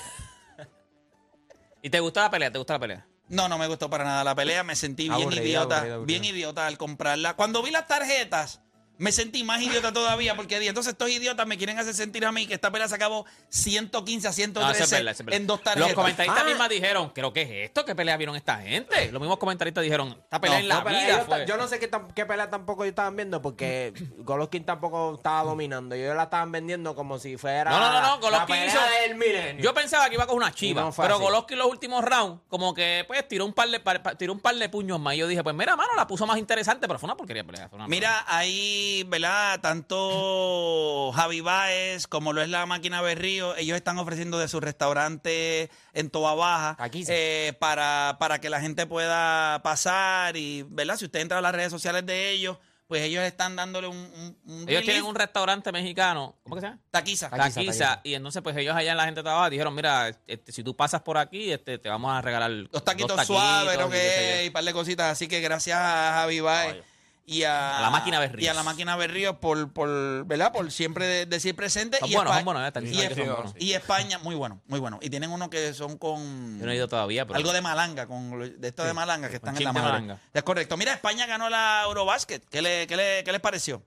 ¿Y 1.82 1.90
te 1.90 2.00
gustó 2.00 2.20
la 2.20 2.30
pelea? 2.30 2.50
¿Te 2.50 2.56
gustó 2.58 2.72
la 2.72 2.78
pelea? 2.78 3.06
No, 3.28 3.46
no 3.48 3.58
me 3.58 3.66
gustó 3.66 3.90
para 3.90 4.04
nada 4.04 4.24
la 4.24 4.34
pelea. 4.34 4.62
Me 4.64 4.74
sentí 4.74 5.04
bien 5.04 5.14
Aburrido, 5.20 5.42
idiota. 5.44 5.76
aburrido, 5.76 5.94
aburrido. 5.96 6.06
Bien 6.20 6.24
idiota 6.34 6.66
al 6.66 6.78
comprarla. 6.78 7.34
Cuando 7.36 7.62
vi 7.62 7.70
las 7.70 7.86
tarjetas, 7.86 8.62
me 8.96 9.10
sentí 9.12 9.42
más 9.42 9.60
idiota 9.60 9.92
todavía 9.92 10.36
porque 10.36 10.58
dije, 10.58 10.68
entonces 10.68 10.92
estos 10.92 11.10
idiotas 11.10 11.46
me 11.46 11.58
quieren 11.58 11.78
hacer 11.78 11.94
sentir 11.94 12.24
a 12.26 12.32
mí 12.32 12.46
que 12.46 12.54
esta 12.54 12.70
pelea 12.70 12.86
se 12.88 12.94
acabó 12.94 13.26
115 13.48 14.28
a 14.28 14.32
113 14.32 15.02
No, 15.24 15.32
en 15.32 15.46
dos 15.46 15.62
tarjetas. 15.62 15.88
Los 15.88 15.94
comentaristas 15.96 16.42
Ah. 16.42 16.44
mismas 16.46 16.68
dijeron, 16.68 17.10
creo 17.10 17.32
que 17.32 17.42
es 17.42 17.50
esto, 17.68 17.84
¿qué 17.84 17.94
pelea 17.94 18.16
vieron 18.16 18.36
esta 18.36 18.58
gente? 18.58 19.10
Los 19.10 19.20
mismos 19.20 19.38
comentaristas 19.38 19.82
dijeron, 19.82 20.16
esta 20.22 20.40
pelea 20.40 20.58
No, 20.58 20.62
en 20.62 20.68
la 20.68 20.80
No, 20.82 20.90
vida 20.90 21.24
fue. 21.26 21.46
yo 21.46 21.56
no 21.56 21.66
sé 21.66 21.78
qué, 21.78 21.90
qué 22.14 22.26
pelea 22.26 22.50
tampoco 22.50 22.84
ellos 22.84 22.92
estaban 22.92 23.16
viendo 23.16 23.42
porque 23.42 23.92
Golovkin 24.18 24.64
tampoco 24.64 25.14
estaba 25.16 25.42
dominando. 25.42 25.94
Ellos 25.94 26.14
la 26.16 26.24
estaban 26.24 26.52
vendiendo 26.52 26.94
como 26.94 27.18
si 27.18 27.36
fuera 27.36 27.70
No, 27.70 27.78
no, 27.80 28.00
no, 28.00 28.20
Golovkin 28.20 28.56
hizo- 28.66 28.78
milenio. 29.26 29.62
Yo 29.62 29.74
pensaba 29.74 30.08
que 30.08 30.14
iba 30.14 30.26
con 30.26 30.36
una 30.36 30.52
chiva, 30.52 30.82
no 30.82 30.92
pero. 30.92 31.18
Golovkin 31.18 31.58
los 31.58 31.68
últimos 31.68 32.04
rounds, 32.04 32.40
como 32.48 32.74
que 32.74 33.04
pues 33.06 33.26
tiró 33.28 33.44
un 33.44 33.52
par 33.52 33.68
de 33.68 33.80
par- 33.80 34.02
par- 34.02 34.16
tiró 34.16 34.32
un 34.32 34.40
par 34.40 34.54
de 34.56 34.68
puños 34.68 34.98
más. 35.00 35.14
Y 35.14 35.18
yo 35.18 35.26
dije, 35.26 35.42
pues 35.42 35.54
mira, 35.54 35.76
mano, 35.76 35.90
la 35.96 36.06
puso 36.06 36.26
más 36.26 36.38
interesante, 36.38 36.86
pero 36.86 36.98
fue 36.98 37.06
una 37.06 37.16
porquería 37.16 37.44
pelea. 37.44 37.68
una- 37.72 37.86
Mira, 37.88 38.24
ahí, 38.28 39.04
¿verdad? 39.08 39.60
Tanto 39.60 41.12
Javi 41.16 41.40
Baez 41.40 42.06
como 42.06 42.32
lo 42.32 42.42
es 42.42 42.48
la 42.48 42.66
máquina 42.66 43.00
Berrío, 43.02 43.56
ellos 43.56 43.76
están 43.76 43.98
ofreciendo 43.98 44.38
de 44.38 44.48
su 44.48 44.60
restaurante 44.60 45.70
en 45.92 46.10
Toa 46.10 46.34
Baja 46.34 46.76
Aquí 46.78 47.04
sí. 47.04 47.12
eh, 47.14 47.56
para, 47.58 48.16
para 48.18 48.40
que 48.40 48.50
la 48.50 48.60
gente 48.60 48.86
pueda 48.86 49.60
pasar 49.62 50.36
y, 50.36 50.62
¿verdad? 50.68 50.96
Si 50.96 51.04
usted 51.06 51.20
entra 51.20 51.38
a 51.38 51.40
las 51.42 51.54
redes 51.54 51.70
sociales 51.70 52.04
de 52.06 52.30
ellos, 52.30 52.58
pues 52.94 53.06
ellos 53.06 53.24
están 53.24 53.56
dándole 53.56 53.88
un, 53.88 53.96
un, 53.96 54.38
un 54.46 54.54
ellos 54.54 54.66
relief. 54.66 54.84
tienen 54.84 55.02
un 55.02 55.16
restaurante 55.16 55.72
mexicano, 55.72 56.36
¿cómo 56.44 56.54
que 56.54 56.60
se 56.60 56.66
llama? 56.68 56.78
taquiza. 56.92 57.28
Taquiza, 57.28 57.60
Taquiza, 57.60 57.84
taquiza. 57.86 58.00
y 58.04 58.14
entonces 58.14 58.40
pues 58.40 58.56
ellos 58.56 58.76
allá 58.76 58.92
en 58.92 58.96
la 58.96 59.04
gente 59.06 59.20
trabaja 59.20 59.50
dijeron, 59.50 59.74
mira, 59.74 60.10
este, 60.28 60.52
si 60.52 60.62
tú 60.62 60.76
pasas 60.76 61.02
por 61.02 61.18
aquí, 61.18 61.50
este, 61.50 61.78
te 61.78 61.88
vamos 61.88 62.12
a 62.12 62.22
regalar 62.22 62.52
Dos 62.70 62.84
taquitos, 62.84 63.16
dos 63.16 63.26
suaves, 63.26 63.76
lo 63.76 63.88
y 63.88 63.90
que 63.90 64.44
un 64.46 64.52
par 64.52 64.62
de 64.62 64.72
cositas. 64.72 65.10
Así 65.10 65.26
que 65.26 65.40
gracias 65.40 65.76
a 65.76 66.12
Javi 66.20 66.38
Baez. 66.38 66.84
Y 67.26 67.44
a, 67.44 67.78
A 67.78 67.80
la 67.82 67.90
máquina 67.90 68.18
Berríos. 68.20 68.42
Y 68.44 68.48
a 68.48 68.54
la 68.54 68.62
máquina 68.62 68.96
Berríos 68.96 69.36
por, 69.38 69.72
por, 69.72 70.24
¿verdad? 70.26 70.52
Por 70.52 70.70
siempre 70.70 71.06
de- 71.06 71.26
decir 71.26 71.56
presente. 71.56 71.98
Son 71.98 72.08
y 72.10 72.14
buenos, 72.14 72.32
Espa- 72.32 72.36
son 72.36 72.44
buenos, 72.44 72.62
eh, 72.64 72.66
están 72.68 72.84
y, 72.84 72.88
diciendo 72.90 73.14
que 73.14 73.20
son 73.22 73.30
Espa- 73.30 73.36
buenos. 73.42 73.54
y 73.62 73.72
España, 73.72 74.18
muy 74.18 74.34
bueno, 74.34 74.60
muy 74.66 74.80
bueno. 74.80 74.98
Y 75.00 75.10
tienen 75.10 75.30
uno 75.30 75.48
que 75.50 75.72
son 75.74 75.96
con 75.98 76.58
Yo 76.60 76.66
no 76.66 76.72
he 76.72 76.76
ido 76.76 76.88
todavía, 76.88 77.24
pero... 77.26 77.36
algo 77.38 77.52
de 77.52 77.60
malanga, 77.62 78.06
con 78.06 78.60
de 78.60 78.68
esto 78.68 78.84
de 78.84 78.92
malanga 78.92 79.28
que 79.30 79.36
están 79.36 79.56
en 79.56 79.64
la 79.64 79.72
malanga. 79.72 80.18
Es 80.32 80.42
correcto. 80.42 80.76
Mira, 80.76 80.92
España 80.92 81.26
ganó 81.26 81.48
la 81.48 81.82
Eurobasket. 81.86 82.44
¿Qué, 82.48 82.60
le, 82.62 82.86
qué, 82.86 82.96
le, 82.96 83.24
qué 83.24 83.32
les 83.32 83.40
pareció? 83.40 83.82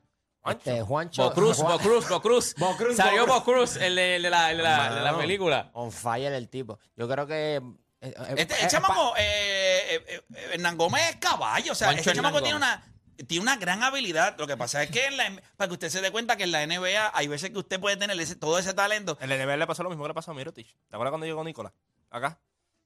Este, 0.45 0.81
Juancho. 0.81 1.23
Bocruz, 1.23 1.57
Juan- 1.57 1.71
Bocruz, 1.73 2.07
Bocruz. 2.07 2.55
Bocruz, 2.57 2.95
Salió 2.95 3.27
Bocruz. 3.27 3.75
El 3.75 3.95
de, 3.95 4.15
el 4.15 4.21
de 4.23 4.29
la, 4.29 4.51
el 4.51 4.57
de 4.57 4.63
la- 4.63 4.95
de 4.95 5.01
la 5.01 5.17
película. 5.17 5.69
On 5.73 5.91
fire 5.91 6.31
el 6.33 6.47
tipo. 6.47 6.79
Yo 6.95 7.07
creo 7.09 7.27
que. 7.27 7.55
eh, 7.57 7.61
eh, 8.01 8.13
Este 8.37 8.53
eh, 8.53 8.57
el 8.63 8.67
chamaco, 8.69 9.13
eh, 9.17 10.01
eh, 10.07 10.21
eh, 10.33 10.49
Hernán 10.53 10.77
Gómez 10.77 11.03
es 11.09 11.15
caballo. 11.17 11.73
O 11.73 11.75
sea, 11.75 11.87
Juancho 11.87 11.99
este 12.01 12.13
chamaco 12.15 12.41
tiene 12.41 12.55
una. 12.55 12.81
Tiene 13.25 13.41
una 13.43 13.55
gran 13.57 13.83
habilidad. 13.83 14.35
Lo 14.37 14.47
que 14.47 14.55
pasa 14.57 14.83
es 14.83 14.91
que, 14.91 15.05
en 15.07 15.17
la, 15.17 15.41
para 15.55 15.67
que 15.67 15.73
usted 15.73 15.89
se 15.89 16.01
dé 16.01 16.11
cuenta 16.11 16.35
que 16.37 16.43
en 16.43 16.51
la 16.51 16.65
NBA 16.65 17.11
hay 17.13 17.27
veces 17.27 17.49
que 17.51 17.57
usted 17.59 17.79
puede 17.79 17.97
tener 17.97 18.19
ese- 18.19 18.35
todo 18.35 18.57
ese 18.59 18.73
talento. 18.73 19.17
En 19.21 19.29
la 19.29 19.35
NBA 19.37 19.57
le 19.57 19.67
pasó 19.67 19.83
lo 19.83 19.89
mismo 19.89 20.03
que 20.03 20.09
le 20.09 20.13
pasó 20.13 20.31
a 20.31 20.33
Mirotic. 20.33 20.67
¿Te 20.67 20.95
acuerdas 20.95 21.11
cuando 21.11 21.25
llegó 21.25 21.43
Nicolás? 21.43 21.73
Acá, 22.09 22.39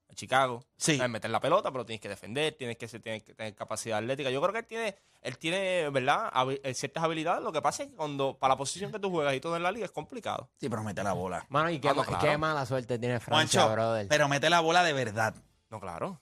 en 0.10 0.16
Chicago. 0.16 0.66
Sí. 0.78 0.98
Sabes 0.98 1.12
meter 1.12 1.30
la 1.32 1.40
pelota, 1.40 1.72
pero 1.72 1.86
tienes 1.86 2.02
que 2.02 2.10
defender, 2.10 2.54
tienes 2.56 2.78
que, 2.78 2.88
ser- 2.88 3.02
tienes 3.02 3.24
que 3.24 3.34
tener 3.34 3.54
capacidad 3.56 3.98
atlética. 4.00 4.30
Yo 4.30 4.42
creo 4.42 4.52
que 4.54 4.60
él 4.60 4.66
tiene, 4.66 4.96
él 5.22 5.38
tiene 5.38 5.90
¿verdad? 5.90 6.32
Eh, 6.64 6.74
ciertas 6.74 7.04
habilidades. 7.04 7.44
Lo 7.44 7.52
que 7.52 7.62
pasa 7.62 7.84
es 7.84 7.90
que 7.90 7.96
cuando, 7.96 8.38
para 8.38 8.54
la 8.54 8.58
posición 8.58 8.92
que 8.92 9.00
tú 9.00 9.10
juegas 9.10 9.34
y 9.36 9.40
todo 9.40 9.56
en 9.58 9.64
la 9.64 9.72
liga 9.72 9.86
es 9.86 9.92
complicado. 9.92 10.50
Sí, 10.60 10.70
pero 10.70 10.84
mete 10.84 11.04
la 11.04 11.14
bola. 11.14 11.46
Mano, 11.50 11.70
y 11.70 11.80
qué, 11.80 11.90
Ah, 11.90 11.94
no, 11.94 12.02
ma- 12.02 12.06
claro. 12.08 12.22
qué 12.26 12.38
mala 12.38 12.66
suerte 12.66 12.98
tiene 13.00 13.20
Francia, 13.20 13.66
brother. 13.68 14.08
pero 14.08 14.28
mete 14.28 14.50
la 14.50 14.60
bola 14.62 14.84
de 14.84 14.94
verdad. 14.94 15.36
No, 15.70 15.80
claro. 15.80 16.20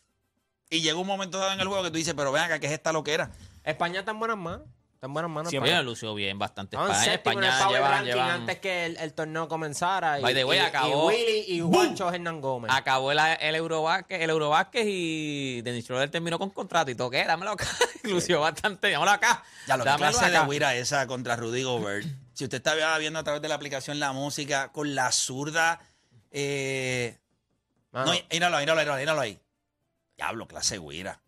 Y 0.71 0.81
llega 0.81 0.97
un 0.99 1.07
momento 1.07 1.39
dado 1.39 1.53
en 1.53 1.59
el 1.59 1.67
juego 1.67 1.81
que 1.83 1.89
tú 1.89 1.97
dices, 1.97 2.13
pero 2.15 2.31
ven 2.31 2.43
acá, 2.43 2.59
¿qué 2.59 2.67
es 2.67 2.73
esta 2.73 2.91
loquera? 2.93 3.31
España 3.63 3.99
está 3.99 4.11
en 4.11 4.19
buenas 4.19 4.37
manos. 4.37 4.67
Está 4.95 5.07
en 5.07 5.13
buenas 5.13 5.31
manos. 5.31 5.49
Siempre. 5.49 5.71
Oye, 5.73 5.81
lució 5.83 6.13
bien 6.13 6.37
bastante. 6.37 6.75
Estaban 6.75 6.91
España, 6.91 7.11
séptimo 7.13 7.39
en 7.39 7.43
el 7.45 7.49
España 7.49 7.65
Power 7.67 7.77
llevan, 7.79 7.91
Ranking 7.93 8.11
llevan- 8.13 8.31
antes 8.31 8.59
que 8.59 8.85
el, 8.85 8.97
el 8.97 9.13
torneo 9.13 9.47
comenzara. 9.47 10.19
Y, 10.19 10.23
By 10.23 10.33
the 10.33 10.43
way, 10.43 10.57
y- 10.59 10.61
acabó- 10.61 11.11
y 11.11 11.15
Willy 11.15 11.45
y 11.47 11.61
Juancho 11.61 12.11
Hernán 12.11 12.41
Gómez. 12.41 12.69
Acabó 12.73 13.11
el, 13.13 13.19
el 13.19 13.55
Eurobásquet, 13.55 14.21
el 14.21 14.29
Eurobásquet 14.29 14.85
y 14.85 15.61
Dennis 15.61 15.85
Schroeder 15.85 16.09
terminó 16.11 16.37
con 16.37 16.49
contrato 16.49 16.91
y 16.91 16.95
toqué, 16.95 17.23
dámelo 17.23 17.51
acá. 17.51 17.65
Lució 18.03 18.41
bastante, 18.41 18.91
dámelo 18.91 19.11
acá. 19.11 19.41
Ya 19.67 19.77
lo 19.77 19.85
que 19.85 19.89
dámelo 19.89 20.11
clase 20.11 20.31
de 20.31 20.37
acá. 20.37 20.47
huira 20.49 20.75
esa 20.75 21.07
contra 21.07 21.37
Rudy 21.37 21.63
Gobert. 21.63 22.05
si 22.33 22.43
usted 22.43 22.57
está 22.57 22.97
viendo 22.97 23.19
a 23.19 23.23
través 23.23 23.41
de 23.41 23.47
la 23.47 23.55
aplicación 23.55 23.99
la 24.01 24.11
música 24.11 24.73
con 24.73 24.95
la 24.95 25.13
zurda, 25.13 25.79
eh, 26.31 27.17
Mano, 27.91 28.13
no, 28.13 28.19
míralo, 28.31 28.57
ahí, 28.57 28.65
míralo, 28.65 28.81
ahí, 28.93 28.99
míralo 29.01 29.21
ahí. 29.21 29.39
Diablo, 30.17 30.45
clase 30.45 30.75
de 30.75 30.79
huira. 30.79 31.21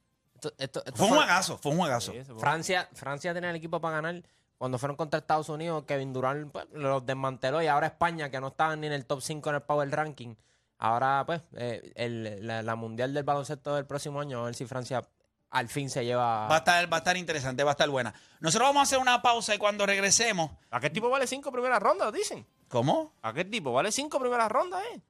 Esto- 0.49 0.53
esto- 0.57 0.79
esto 0.85 0.95
Fue 0.97 1.07
un 1.07 1.15
juegazo, 1.15 1.57
fue 1.57 1.71
un 1.71 1.77
juegazo. 1.77 2.11
Sí, 2.11 2.21
Francia, 2.39 2.89
Francia 2.93 3.33
tenía 3.33 3.49
el 3.51 3.55
equipo 3.55 3.79
para 3.79 4.01
ganar. 4.01 4.23
Cuando 4.57 4.77
fueron 4.77 4.95
contra 4.95 5.19
Estados 5.19 5.49
Unidos, 5.49 5.83
Kevin 5.87 6.13
Durant 6.13 6.51
pues, 6.51 6.65
los 6.73 7.03
desmanteló. 7.05 7.61
Y 7.63 7.67
ahora 7.67 7.87
España, 7.87 8.29
que 8.29 8.39
no 8.39 8.49
estaban 8.49 8.79
ni 8.81 8.87
en 8.87 8.93
el 8.93 9.05
top 9.05 9.21
5 9.21 9.49
en 9.49 9.55
el 9.55 9.61
Power 9.63 9.89
Ranking. 9.89 10.35
Ahora, 10.77 11.23
pues, 11.25 11.41
eh, 11.53 11.91
el- 11.95 12.45
la, 12.45 12.61
la 12.61 12.75
mundial 12.75 13.13
del 13.13 13.23
baloncesto 13.23 13.75
del 13.75 13.85
próximo 13.85 14.19
año, 14.21 14.41
a 14.41 14.45
ver 14.45 14.55
si 14.55 14.65
Francia 14.65 15.01
al 15.49 15.67
fin 15.67 15.89
se 15.89 16.05
lleva. 16.05 16.47
Va 16.47 16.55
a, 16.55 16.57
estar, 16.59 16.91
va 16.91 16.97
a 16.97 16.99
estar 16.99 17.17
interesante, 17.17 17.63
va 17.63 17.71
a 17.71 17.73
estar 17.73 17.89
buena. 17.89 18.13
Nosotros 18.39 18.69
vamos 18.69 18.79
a 18.81 18.83
hacer 18.83 18.99
una 18.99 19.21
pausa 19.21 19.53
y 19.53 19.57
cuando 19.57 19.85
regresemos. 19.85 20.51
¿A 20.69 20.79
qué 20.79 20.89
tipo 20.89 21.09
vale 21.09 21.27
cinco 21.27 21.51
primeras 21.51 21.81
rondas? 21.81 22.13
Dicen. 22.13 22.45
¿Cómo? 22.69 23.13
¿A 23.21 23.33
qué 23.33 23.43
tipo? 23.45 23.73
Vale 23.73 23.91
cinco 23.91 24.19
primeras 24.19 24.49
rondas, 24.51 24.81
¿eh? 24.93 25.01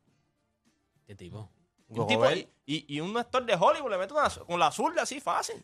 ¿Qué 1.06 1.14
tipo? 1.16 1.50
Un 2.00 2.08
tipo, 2.08 2.30
y, 2.32 2.48
y- 2.66 2.86
y 2.96 3.00
un 3.02 3.16
actor 3.18 3.46
de 3.46 3.54
Hollywood 3.56 3.92
le 3.92 3.98
mete 3.98 4.14
una, 4.14 4.30
con 4.30 4.60
la 4.60 4.72
zurda 4.72 5.04
así 5.04 5.20
fácil. 5.20 5.64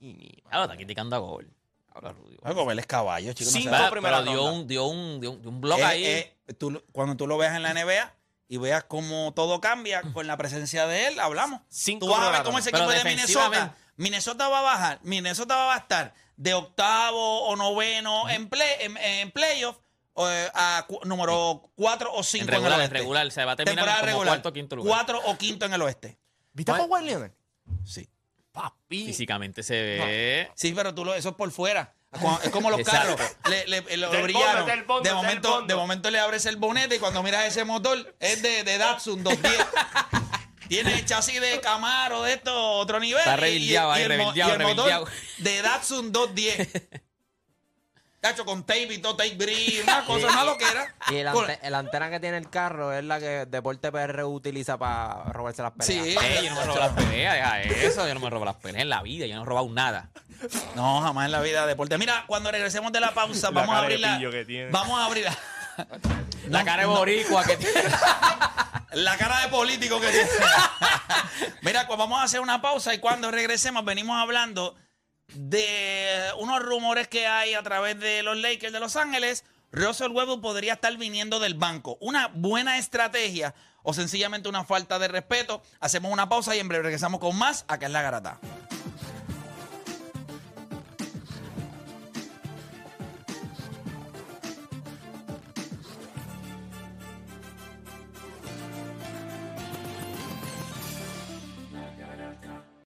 Y 0.00 0.12
ni- 0.14 0.42
Claro, 0.48 0.64
está 0.64 0.76
criticando 0.76 1.16
a 1.16 1.18
Gol. 1.18 1.50
Ahora 1.94 2.12
Rudy. 2.12 2.36
Ay, 2.42 2.54
Gobert 2.54 2.80
es 2.80 2.86
caballo, 2.86 3.32
chicos. 3.32 3.52
no 3.54 3.60
Cinco 3.60 3.76
se- 3.76 4.00
Pero, 4.00 4.22
dio 4.22 4.44
un, 4.44 4.66
dio 4.66 4.84
un, 4.86 5.20
dio 5.20 5.30
un, 5.32 5.40
dio 5.42 5.50
un 5.50 5.60
blog 5.60 5.78
Eh, 5.78 5.84
ahí. 5.84 6.04
eh, 6.04 6.36
tú- 6.58 6.82
cuando 6.92 7.16
tú 7.16 7.26
lo 7.26 7.38
veas 7.38 7.54
en 7.56 7.62
la 7.62 7.70
NBA 7.72 8.12
y 8.48 8.56
veas 8.56 8.84
cómo 8.84 9.32
todo 9.34 9.60
cambia 9.60 10.02
con 10.12 10.26
la 10.26 10.36
presencia 10.36 10.86
de 10.86 11.06
él, 11.08 11.20
hablamos. 11.20 11.60
Cinco 11.68 12.06
tú 12.06 12.12
vas 12.12 12.22
a 12.22 12.30
ver 12.30 12.42
cómo 12.42 12.58
ese 12.58 12.70
equipo 12.70 12.88
de 12.88 13.04
Minnesota. 13.04 13.76
Minnesota 13.96 14.48
va 14.48 14.58
a 14.58 14.62
bajar, 14.62 14.98
Minnesota 15.04 15.54
va 15.54 15.74
a 15.74 15.78
estar 15.78 16.14
de 16.36 16.52
octavo 16.54 17.44
o 17.44 17.54
noveno 17.54 18.28
en, 18.28 18.48
play, 18.48 18.68
en, 18.80 18.96
en 18.96 19.30
playoff 19.30 19.76
eh, 20.16 20.48
a 20.54 20.84
cu- 20.86 21.00
número 21.04 21.62
cuatro 21.74 22.12
o 22.12 22.22
cinco 22.22 22.44
en 22.44 22.48
en, 22.48 22.54
regular, 22.54 22.72
el 22.72 22.74
en 22.74 22.80
oeste. 22.82 22.98
regular. 22.98 23.30
Se 23.32 23.44
va 23.44 23.52
a 23.52 23.56
terminar 23.56 23.76
Temporada 23.84 24.00
como 24.00 24.06
regular. 24.10 24.28
cuarto 24.34 24.48
o 24.48 24.52
quinto 24.52 24.76
lugar. 24.76 24.88
Cuatro 24.94 25.20
o 25.24 25.36
quinto 25.38 25.66
en 25.66 25.74
el 25.74 25.82
oeste. 25.82 26.18
¿Viste 26.52 26.72
a 26.72 26.76
Kawhi 26.76 27.04
Leonard? 27.04 27.32
Sí. 27.84 28.08
Papi. 28.52 29.06
Físicamente 29.06 29.62
se 29.64 29.74
ve. 29.74 30.50
Sí, 30.54 30.72
pero 30.74 30.94
tú 30.94 31.04
lo, 31.04 31.14
eso 31.14 31.30
es 31.30 31.34
por 31.34 31.50
fuera. 31.50 31.92
Cuando- 32.10 32.40
es 32.42 32.50
como 32.50 32.70
los 32.70 32.78
Exacto. 32.78 33.16
carros. 33.16 33.36
Le, 33.50 33.66
le- 33.66 33.96
lo, 33.96 34.06
lo 34.06 34.12
Del 34.12 34.22
brillaron. 34.22 34.54
bondo, 34.58 34.70
del 34.70 34.82
bondo, 34.84 35.02
de, 35.02 35.08
del 35.08 35.16
momento, 35.16 35.50
bondo. 35.50 35.66
de 35.66 35.74
momento 35.74 36.10
le 36.12 36.20
abres 36.20 36.46
el 36.46 36.56
bonete 36.56 36.94
y 36.96 36.98
cuando 37.00 37.22
miras 37.24 37.44
ese 37.46 37.64
motor 37.64 38.14
es 38.20 38.40
de, 38.42 38.62
de 38.62 38.78
Datsun 38.78 39.24
210. 39.24 39.66
Tiene 40.68 40.94
el 40.94 41.04
chasis 41.04 41.40
de 41.40 41.60
Camaro 41.60 42.22
de 42.22 42.34
esto, 42.34 42.54
otro 42.78 43.00
nivel. 43.00 43.18
Está 43.18 43.32
y- 43.32 43.34
y- 43.34 43.40
rebildeado 43.40 43.90
ahí, 43.92 44.00
y 44.00 44.04
el 44.04 44.08
mo- 44.18 44.24
rebildeado, 44.32 44.50
y 44.50 44.54
el 44.54 44.58
motor 44.62 44.76
rebildeado. 44.86 45.08
de 45.38 45.62
Datsun 45.62 46.12
210. 46.12 46.68
Cacho, 48.24 48.46
con 48.46 48.64
tape 48.64 48.88
y 48.94 48.98
todo, 48.98 49.16
tape 49.16 49.34
gris, 49.36 49.82
una 49.84 50.02
cosa, 50.06 50.28
una 50.28 50.44
loquera. 50.44 50.94
Y 51.10 51.22
Con- 51.24 51.50
ante- 51.50 51.74
antena 51.74 52.08
que 52.10 52.20
tiene 52.20 52.38
el 52.38 52.48
carro 52.48 52.90
es 52.94 53.04
la 53.04 53.20
que 53.20 53.44
Deporte 53.46 53.92
PR 53.92 54.24
utiliza 54.24 54.78
para 54.78 55.24
robarse 55.24 55.60
las 55.60 55.72
peleas. 55.72 56.06
Sí. 56.06 56.14
Yo 56.42 56.50
no 56.54 56.56
me 56.60 56.64
robo 56.64 56.78
las 56.78 56.92
peleas, 56.92 57.34
deja 57.34 57.60
eso. 57.62 58.08
Yo 58.08 58.14
no 58.14 58.20
me 58.20 58.30
robo 58.30 58.46
las 58.46 58.54
peleas 58.56 58.80
en 58.82 58.88
la 58.88 59.02
vida. 59.02 59.26
Yo 59.26 59.36
no 59.36 59.42
he 59.42 59.44
robado 59.44 59.68
nada. 59.68 60.08
No, 60.74 61.02
jamás 61.02 61.26
en 61.26 61.32
la 61.32 61.40
vida 61.42 61.62
de 61.62 61.68
deporte. 61.68 61.98
Mira, 61.98 62.24
cuando 62.26 62.50
regresemos 62.50 62.90
de 62.92 63.00
la 63.00 63.12
pausa, 63.12 63.50
La 63.52 63.60
vamos 63.60 63.74
a 63.76 63.80
cara 63.80 63.88
de 63.88 63.94
abrir 63.94 64.00
la. 64.00 64.16
pillo 64.16 64.30
que 64.30 64.44
tiene. 64.46 64.70
Vamos 64.70 64.98
a 64.98 65.04
abrir 65.04 65.24
la. 65.24 65.36
La 66.48 66.58
No, 66.60 66.64
cara 66.64 66.82
de 66.82 66.88
no. 66.88 66.94
boricua 66.96 67.44
que 67.44 67.56
tiene. 67.58 67.82
La 68.92 69.16
cara 69.18 69.40
de 69.40 69.48
político 69.48 70.00
que 70.00 70.08
tiene. 70.08 70.28
Mira, 71.62 71.86
pues 71.86 71.98
vamos 71.98 72.20
a 72.20 72.22
hacer 72.24 72.40
una 72.40 72.62
pausa 72.62 72.94
y 72.94 72.98
cuando 72.98 73.30
regresemos 73.30 73.84
venimos 73.84 74.16
hablando 74.20 74.76
de 75.32 76.30
unos 76.38 76.62
rumores 76.62 77.08
que 77.08 77.26
hay 77.26 77.54
a 77.54 77.62
través 77.62 77.98
de 77.98 78.22
los 78.22 78.36
Lakers 78.36 78.72
de 78.72 78.80
Los 78.80 78.96
Ángeles. 78.96 79.44
Russell 79.72 80.10
Westbrook 80.10 80.40
podría 80.40 80.74
estar 80.74 80.96
viniendo 80.96 81.40
del 81.40 81.54
banco. 81.54 81.98
Una 82.00 82.28
buena 82.28 82.78
estrategia 82.78 83.54
o 83.82 83.92
sencillamente 83.92 84.48
una 84.48 84.64
falta 84.64 84.98
de 84.98 85.08
respeto. 85.08 85.62
Hacemos 85.80 86.12
una 86.12 86.28
pausa 86.28 86.54
y 86.54 86.60
en 86.60 86.68
breve 86.68 86.84
regresamos 86.84 87.20
con 87.20 87.36
más 87.36 87.64
acá 87.68 87.86
en 87.86 87.92
La 87.92 88.02
Garata. 88.02 88.38